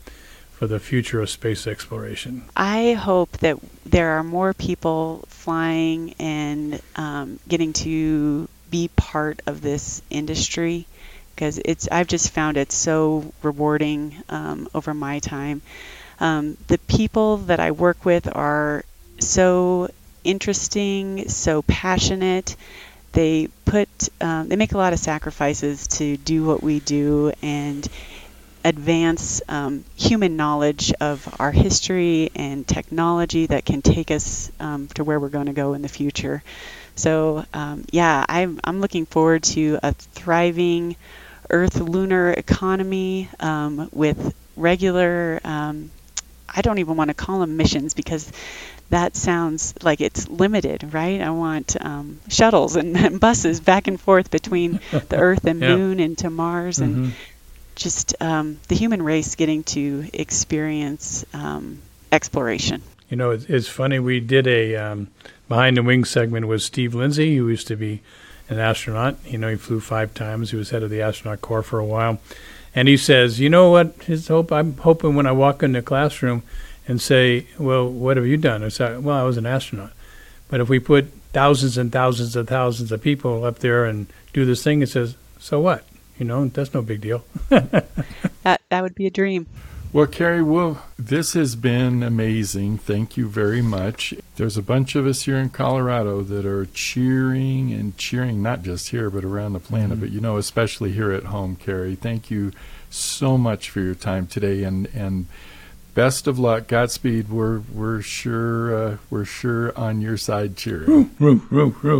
for 0.51 0.67
the 0.67 0.81
future 0.81 1.21
of 1.21 1.29
space 1.29 1.65
exploration? 1.65 2.43
I 2.57 2.91
hope 2.91 3.31
that 3.37 3.57
there 3.85 4.11
are 4.17 4.23
more 4.23 4.53
people 4.53 5.23
flying 5.29 6.13
and 6.19 6.81
um, 6.97 7.39
getting 7.47 7.71
to 7.73 8.49
be 8.69 8.89
part 8.97 9.41
of 9.47 9.61
this 9.61 10.01
industry 10.09 10.85
because 11.33 11.57
it's 11.63 11.87
I've 11.89 12.07
just 12.07 12.31
found 12.31 12.57
it 12.57 12.73
so 12.73 13.33
rewarding 13.41 14.13
um, 14.27 14.67
over 14.75 14.93
my 14.93 15.19
time. 15.19 15.61
Um, 16.19 16.57
the 16.67 16.79
people 16.79 17.37
that 17.37 17.61
I 17.61 17.71
work 17.71 18.03
with 18.03 18.27
are 18.35 18.83
so 19.19 19.89
interesting, 20.25 21.29
so 21.29 21.61
passionate. 21.61 22.57
They 23.15 23.47
put 23.65 23.89
um, 24.21 24.49
they 24.49 24.57
make 24.57 24.73
a 24.73 24.77
lot 24.77 24.93
of 24.93 24.99
sacrifices 24.99 25.87
to 25.99 26.17
do 26.17 26.45
what 26.45 26.61
we 26.63 26.79
do 26.81 27.31
and 27.41 27.87
advance 28.63 29.41
um, 29.47 29.83
human 29.95 30.35
knowledge 30.37 30.91
of 30.99 31.27
our 31.39 31.51
history 31.51 32.31
and 32.35 32.67
technology 32.67 33.45
that 33.47 33.63
can 33.65 33.81
take 33.81 34.09
us 34.11 34.51
um, 34.59 34.87
to 34.95 35.03
where 35.03 35.19
we're 35.19 35.29
going 35.29 35.45
to 35.47 35.53
go 35.53 35.73
in 35.73 35.81
the 35.83 35.87
future. 35.89 36.41
So 36.95 37.45
um, 37.53 37.85
yeah, 37.91 38.25
I'm 38.27 38.59
I'm 38.63 38.81
looking 38.81 39.05
forward 39.05 39.43
to 39.55 39.79
a 39.83 39.93
thriving 39.93 40.95
Earth 41.49 41.79
lunar 41.79 42.31
economy 42.31 43.29
um, 43.39 43.89
with 43.93 44.33
regular. 44.57 45.39
Um, 45.43 45.91
I 46.53 46.61
don't 46.61 46.79
even 46.79 46.95
want 46.97 47.09
to 47.09 47.13
call 47.15 47.39
them 47.39 47.57
missions 47.57 47.93
because 47.93 48.31
that 48.89 49.15
sounds 49.15 49.73
like 49.81 50.01
it's 50.01 50.27
limited, 50.27 50.93
right? 50.93 51.21
I 51.21 51.31
want 51.31 51.75
um, 51.79 52.19
shuttles 52.29 52.75
and, 52.75 52.95
and, 53.05 53.19
buses 53.19 53.59
back 53.59 53.87
and 53.87 53.99
forth 53.99 54.31
between 54.31 54.79
the 54.91 55.17
Earth 55.17 55.45
and 55.45 55.61
yeah. 55.61 55.75
Moon 55.75 55.99
and 55.99 56.17
to 56.19 56.29
Mars, 56.29 56.79
mm-hmm. 56.79 57.03
and 57.05 57.13
just 57.75 58.15
um, 58.21 58.59
the 58.67 58.75
human 58.75 59.01
race 59.01 59.35
getting 59.35 59.63
to 59.63 60.07
experience 60.13 61.25
um, 61.33 61.81
exploration. 62.11 62.81
You 63.09 63.17
know, 63.17 63.31
it's, 63.31 63.45
it's, 63.45 63.67
funny. 63.67 63.99
We 63.99 64.19
did 64.19 64.47
a 64.47 64.75
um, 64.75 65.09
behind 65.47 65.77
the 65.77 65.83
wings 65.83 66.09
segment 66.09 66.47
with 66.47 66.61
Steve 66.61 66.95
Lindsay, 66.95 67.35
who 67.35 67.49
used 67.49 67.67
to 67.67 67.75
be 67.75 68.01
an 68.49 68.59
astronaut. 68.59 69.17
You 69.25 69.37
know, 69.37 69.49
he 69.49 69.55
flew 69.55 69.79
five 69.79 70.13
times. 70.13 70.51
He 70.51 70.57
was 70.57 70.69
head 70.69 70.83
of 70.83 70.89
the 70.89 71.01
astronaut 71.01 71.41
corps 71.41 71.63
for 71.63 71.79
a 71.79 71.85
while, 71.85 72.19
and 72.73 72.87
he 72.87 72.97
says, 72.97 73.39
"You 73.39 73.49
know 73.49 73.71
what? 73.71 73.93
His 74.03 74.27
hope. 74.27 74.51
I'm 74.51 74.77
hoping 74.77 75.15
when 75.15 75.27
I 75.27 75.31
walk 75.31 75.63
in 75.63 75.73
the 75.73 75.81
classroom." 75.81 76.43
And 76.87 77.01
say, 77.01 77.47
well, 77.57 77.89
what 77.89 78.17
have 78.17 78.27
you 78.27 78.37
done? 78.37 78.63
I 78.63 78.69
say, 78.69 78.97
well, 78.97 79.17
I 79.17 79.23
was 79.23 79.37
an 79.37 79.45
astronaut. 79.47 79.91
But 80.49 80.61
if 80.61 80.69
we 80.69 80.79
put 80.79 81.11
thousands 81.33 81.77
and 81.77 81.91
thousands 81.91 82.35
and 82.35 82.47
thousands 82.47 82.91
of 82.91 83.01
people 83.01 83.43
up 83.43 83.59
there 83.59 83.85
and 83.85 84.07
do 84.33 84.45
this 84.45 84.63
thing, 84.63 84.81
it 84.81 84.89
says, 84.89 85.15
so 85.39 85.59
what? 85.59 85.83
You 86.19 86.25
know, 86.25 86.47
that's 86.47 86.73
no 86.73 86.81
big 86.81 87.01
deal. 87.01 87.25
that 87.49 88.61
that 88.69 88.83
would 88.83 88.95
be 88.95 89.07
a 89.07 89.09
dream. 89.09 89.47
Well, 89.95 90.07
Kerry, 90.07 90.43
well, 90.43 90.83
this 90.99 91.33
has 91.33 91.55
been 91.55 92.03
amazing. 92.03 92.79
Thank 92.79 93.15
you 93.15 93.29
very 93.29 93.61
much. 93.61 94.13
There's 94.35 94.57
a 94.57 94.61
bunch 94.61 94.95
of 94.95 95.07
us 95.07 95.21
here 95.21 95.37
in 95.37 95.49
Colorado 95.49 96.21
that 96.21 96.45
are 96.45 96.65
cheering 96.65 97.71
and 97.71 97.97
cheering, 97.97 98.41
not 98.41 98.61
just 98.61 98.89
here, 98.89 99.09
but 99.09 99.23
around 99.23 99.53
the 99.53 99.59
planet. 99.61 99.91
Mm-hmm. 99.91 99.99
But 100.01 100.11
you 100.11 100.19
know, 100.19 100.35
especially 100.35 100.91
here 100.91 101.11
at 101.11 101.23
home, 101.23 101.55
Kerry. 101.55 101.95
Thank 101.95 102.29
you 102.29 102.51
so 102.89 103.37
much 103.37 103.69
for 103.69 103.79
your 103.79 103.95
time 103.95 104.27
today, 104.27 104.63
and 104.63 104.87
and 104.87 105.27
best 105.95 106.27
of 106.27 106.37
luck, 106.37 106.67
Godspeed. 106.67 107.29
We're 107.29 107.61
we're 107.73 108.01
sure 108.01 108.75
uh, 108.75 108.97
we're 109.09 109.25
sure 109.25 109.75
on 109.75 110.01
your 110.01 110.17
side 110.17 110.55
cheering. 110.55 111.09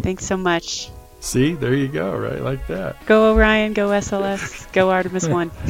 Thanks 0.03 0.25
so 0.25 0.37
much. 0.37 0.91
See, 1.21 1.53
there 1.53 1.73
you 1.73 1.87
go, 1.87 2.15
right 2.15 2.41
like 2.41 2.67
that. 2.67 3.03
Go 3.07 3.33
Orion, 3.33 3.73
go 3.73 3.89
SLS, 3.89 4.71
go 4.73 4.91
Artemis 4.91 5.27
One. 5.27 5.49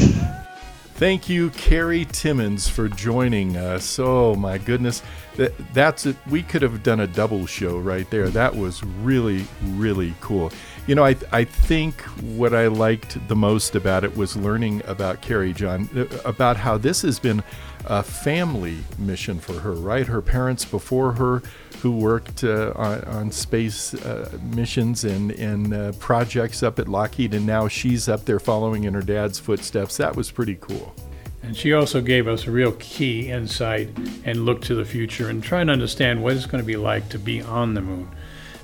Thank 0.95 1.27
you, 1.27 1.49
Kerry 1.51 2.05
Timmons, 2.05 2.69
for 2.69 2.87
joining 2.87 3.57
us. 3.57 3.99
Oh 3.99 4.33
my 4.35 4.57
goodness, 4.57 5.01
that 5.35 5.53
that's 5.73 6.05
it. 6.05 6.15
We 6.29 6.41
could 6.41 6.61
have 6.61 6.83
done 6.83 7.01
a 7.01 7.07
double 7.07 7.45
show 7.45 7.77
right 7.77 8.09
there. 8.09 8.29
That 8.29 8.55
was 8.55 8.83
really 8.83 9.45
really 9.61 10.13
cool. 10.19 10.51
You 10.87 10.95
know, 10.95 11.05
I 11.05 11.15
I 11.31 11.43
think 11.43 12.01
what 12.21 12.53
I 12.53 12.67
liked 12.67 13.25
the 13.27 13.35
most 13.35 13.75
about 13.75 14.03
it 14.03 14.15
was 14.15 14.37
learning 14.37 14.83
about 14.87 15.21
Kerry 15.21 15.51
John 15.51 15.89
uh, 15.95 16.05
about 16.23 16.57
how 16.57 16.77
this 16.77 17.01
has 17.01 17.19
been 17.19 17.43
a 17.87 18.03
family 18.03 18.77
mission 18.97 19.39
for 19.39 19.59
her. 19.59 19.73
Right, 19.73 20.07
her 20.07 20.21
parents 20.21 20.65
before 20.65 21.13
her 21.13 21.41
who 21.81 21.91
worked 21.91 22.43
uh, 22.43 22.73
on, 22.75 23.03
on, 23.03 23.31
space 23.31 23.93
uh, 23.93 24.37
missions 24.41 25.03
and, 25.03 25.31
and 25.33 25.73
uh, 25.73 25.91
projects 25.99 26.63
up 26.63 26.79
at 26.79 26.87
Lockheed, 26.87 27.33
and 27.33 27.45
now 27.45 27.67
she's 27.67 28.09
up 28.09 28.25
there 28.25 28.39
following 28.39 28.85
in 28.85 28.93
her 28.93 29.01
dad's 29.01 29.37
footsteps. 29.37 29.97
That 29.97 30.15
was 30.15 30.31
pretty 30.31 30.55
cool. 30.55 30.95
And 31.43 31.55
she 31.55 31.73
also 31.73 32.01
gave 32.01 32.27
us 32.27 32.47
a 32.47 32.51
real 32.51 32.71
key 32.79 33.29
insight 33.29 33.89
and 34.23 34.45
look 34.45 34.61
to 34.63 34.73
the 34.73 34.83
future 34.83 35.29
and 35.29 35.43
try 35.43 35.61
and 35.61 35.69
understand 35.69 36.23
what 36.23 36.33
it's 36.35 36.47
going 36.47 36.63
to 36.63 36.65
be 36.65 36.75
like 36.75 37.07
to 37.09 37.19
be 37.19 37.41
on 37.43 37.75
the 37.75 37.81
moon. 37.81 38.09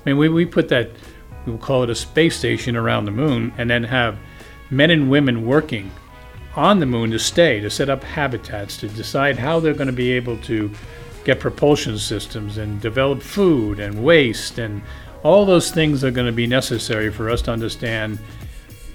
I 0.04 0.08
mean, 0.10 0.18
we, 0.18 0.28
we 0.28 0.44
put 0.44 0.68
that, 0.70 0.90
we'll 1.46 1.58
call 1.58 1.84
it 1.84 1.90
a 1.90 1.94
space 1.94 2.36
station 2.36 2.74
around 2.74 3.04
the 3.04 3.12
moon, 3.12 3.52
and 3.56 3.70
then 3.70 3.84
have 3.84 4.18
men 4.68 4.90
and 4.90 5.08
women 5.08 5.46
working 5.46 5.92
on 6.54 6.80
the 6.80 6.86
moon 6.86 7.10
to 7.10 7.18
stay, 7.18 7.60
to 7.60 7.70
set 7.70 7.88
up 7.88 8.04
habitats, 8.04 8.76
to 8.78 8.88
decide 8.88 9.38
how 9.38 9.60
they're 9.60 9.74
going 9.74 9.86
to 9.86 9.92
be 9.92 10.12
able 10.12 10.36
to 10.38 10.70
get 11.24 11.40
propulsion 11.40 11.98
systems 11.98 12.58
and 12.58 12.80
develop 12.80 13.22
food 13.22 13.78
and 13.78 14.02
waste 14.02 14.58
and 14.58 14.82
all 15.22 15.46
those 15.46 15.70
things 15.70 16.02
are 16.02 16.10
going 16.10 16.26
to 16.26 16.32
be 16.32 16.46
necessary 16.46 17.10
for 17.10 17.30
us 17.30 17.42
to 17.42 17.52
understand 17.52 18.18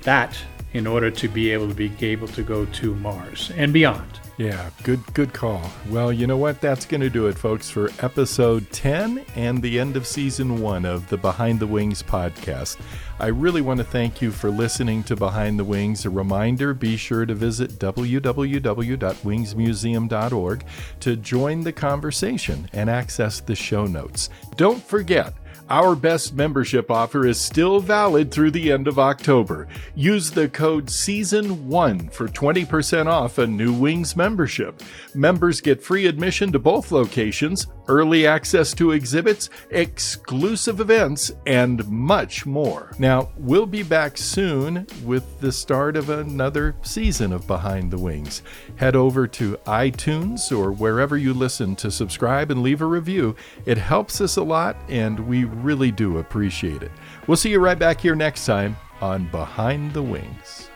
that 0.02 0.38
in 0.74 0.86
order 0.86 1.10
to 1.10 1.28
be 1.28 1.52
able 1.52 1.68
to 1.70 1.74
be 1.74 1.92
able 2.02 2.28
to 2.28 2.44
go 2.44 2.66
to 2.66 2.94
Mars 2.96 3.52
and 3.56 3.72
beyond. 3.72 4.20
Yeah, 4.38 4.70
good 4.84 5.02
good 5.16 5.34
call. 5.34 5.72
Well, 5.90 6.14
you 6.14 6.28
know 6.28 6.38
what? 6.38 6.62
That's 6.62 6.86
going 6.86 7.02
to 7.02 7.10
do 7.10 7.26
it 7.26 7.36
folks 7.36 7.72
for 7.72 7.90
episode 8.00 8.72
10 8.72 9.26
and 9.36 9.64
the 9.64 9.80
end 9.80 9.98
of 9.98 10.06
season 10.06 10.62
1 10.62 10.86
of 10.86 11.10
the 11.10 11.18
Behind 11.18 11.60
the 11.60 11.66
Wings 11.66 12.04
podcast. 12.04 12.78
I 13.20 13.28
really 13.28 13.62
want 13.62 13.80
to 13.80 13.84
thank 13.84 14.22
you 14.22 14.32
for 14.32 14.52
listening 14.52 15.02
to 15.06 15.16
Behind 15.16 15.58
the 15.58 15.64
Wings. 15.64 16.06
A 16.06 16.12
reminder 16.12 16.76
be 16.76 16.98
sure 16.98 17.26
to 17.26 17.34
visit 17.34 17.80
www.wingsmuseum.org 17.80 20.66
to 21.00 21.16
join 21.16 21.62
the 21.62 21.74
conversation 21.74 22.70
and 22.74 22.92
access 22.92 23.40
the 23.40 23.56
show 23.56 23.88
notes. 23.88 24.30
Don't 24.56 24.84
forget, 24.84 25.34
our 25.70 25.96
best 25.96 26.34
membership 26.34 26.90
offer 26.90 27.26
is 27.26 27.40
still 27.40 27.80
valid 27.80 28.32
through 28.32 28.52
the 28.52 28.72
end 28.72 28.88
of 28.88 29.00
October. 29.00 29.68
Use 29.96 30.32
the 30.32 30.48
code 30.50 30.88
SEASON1 30.88 32.12
for 32.12 32.28
20% 32.28 33.08
off 33.08 33.38
a 33.38 33.48
New 33.48 33.74
Wings 33.74 34.16
membership. 34.16 34.82
Members 35.14 35.62
get 35.62 35.84
free 35.84 36.06
admission 36.06 36.52
to 36.52 36.60
both 36.60 36.92
locations, 36.92 37.68
early 37.88 38.28
access 38.28 38.74
to 38.74 38.92
exhibits, 38.92 39.50
exclusive 39.70 40.80
events, 40.80 41.32
and 41.46 41.88
much 41.88 42.46
more. 42.46 42.92
Now, 43.00 43.30
we'll 43.38 43.66
be 43.66 43.84
back 43.84 44.18
soon 44.18 44.88
with 45.04 45.40
the 45.40 45.52
start 45.52 45.96
of 45.96 46.10
another 46.10 46.76
season 46.82 47.34
of 47.34 47.48
Behind 47.48 47.92
the 47.92 47.98
Wings. 47.98 48.42
Head 48.76 48.96
over 48.96 49.28
to 49.28 49.58
iTunes 49.66 50.56
or 50.56 50.72
wherever 50.72 51.18
you 51.18 51.34
listen 51.34 51.76
to 51.78 51.92
subscribe 51.92 52.52
and 52.52 52.64
leave 52.64 52.82
a 52.82 52.86
review. 52.86 53.36
It 53.66 53.78
helps 53.78 54.22
us 54.22 54.38
a 54.38 54.44
lot, 54.44 54.78
and 54.90 55.20
we 55.20 55.46
really 55.64 55.92
do 55.92 56.18
appreciate 56.20 56.84
it. 56.84 56.92
We'll 57.28 57.38
see 57.38 57.50
you 57.50 57.60
right 57.60 57.78
back 57.78 58.00
here 58.02 58.16
next 58.16 58.46
time 58.46 58.78
on 59.02 59.28
Behind 59.28 59.94
the 59.94 60.04
Wings. 60.04 60.70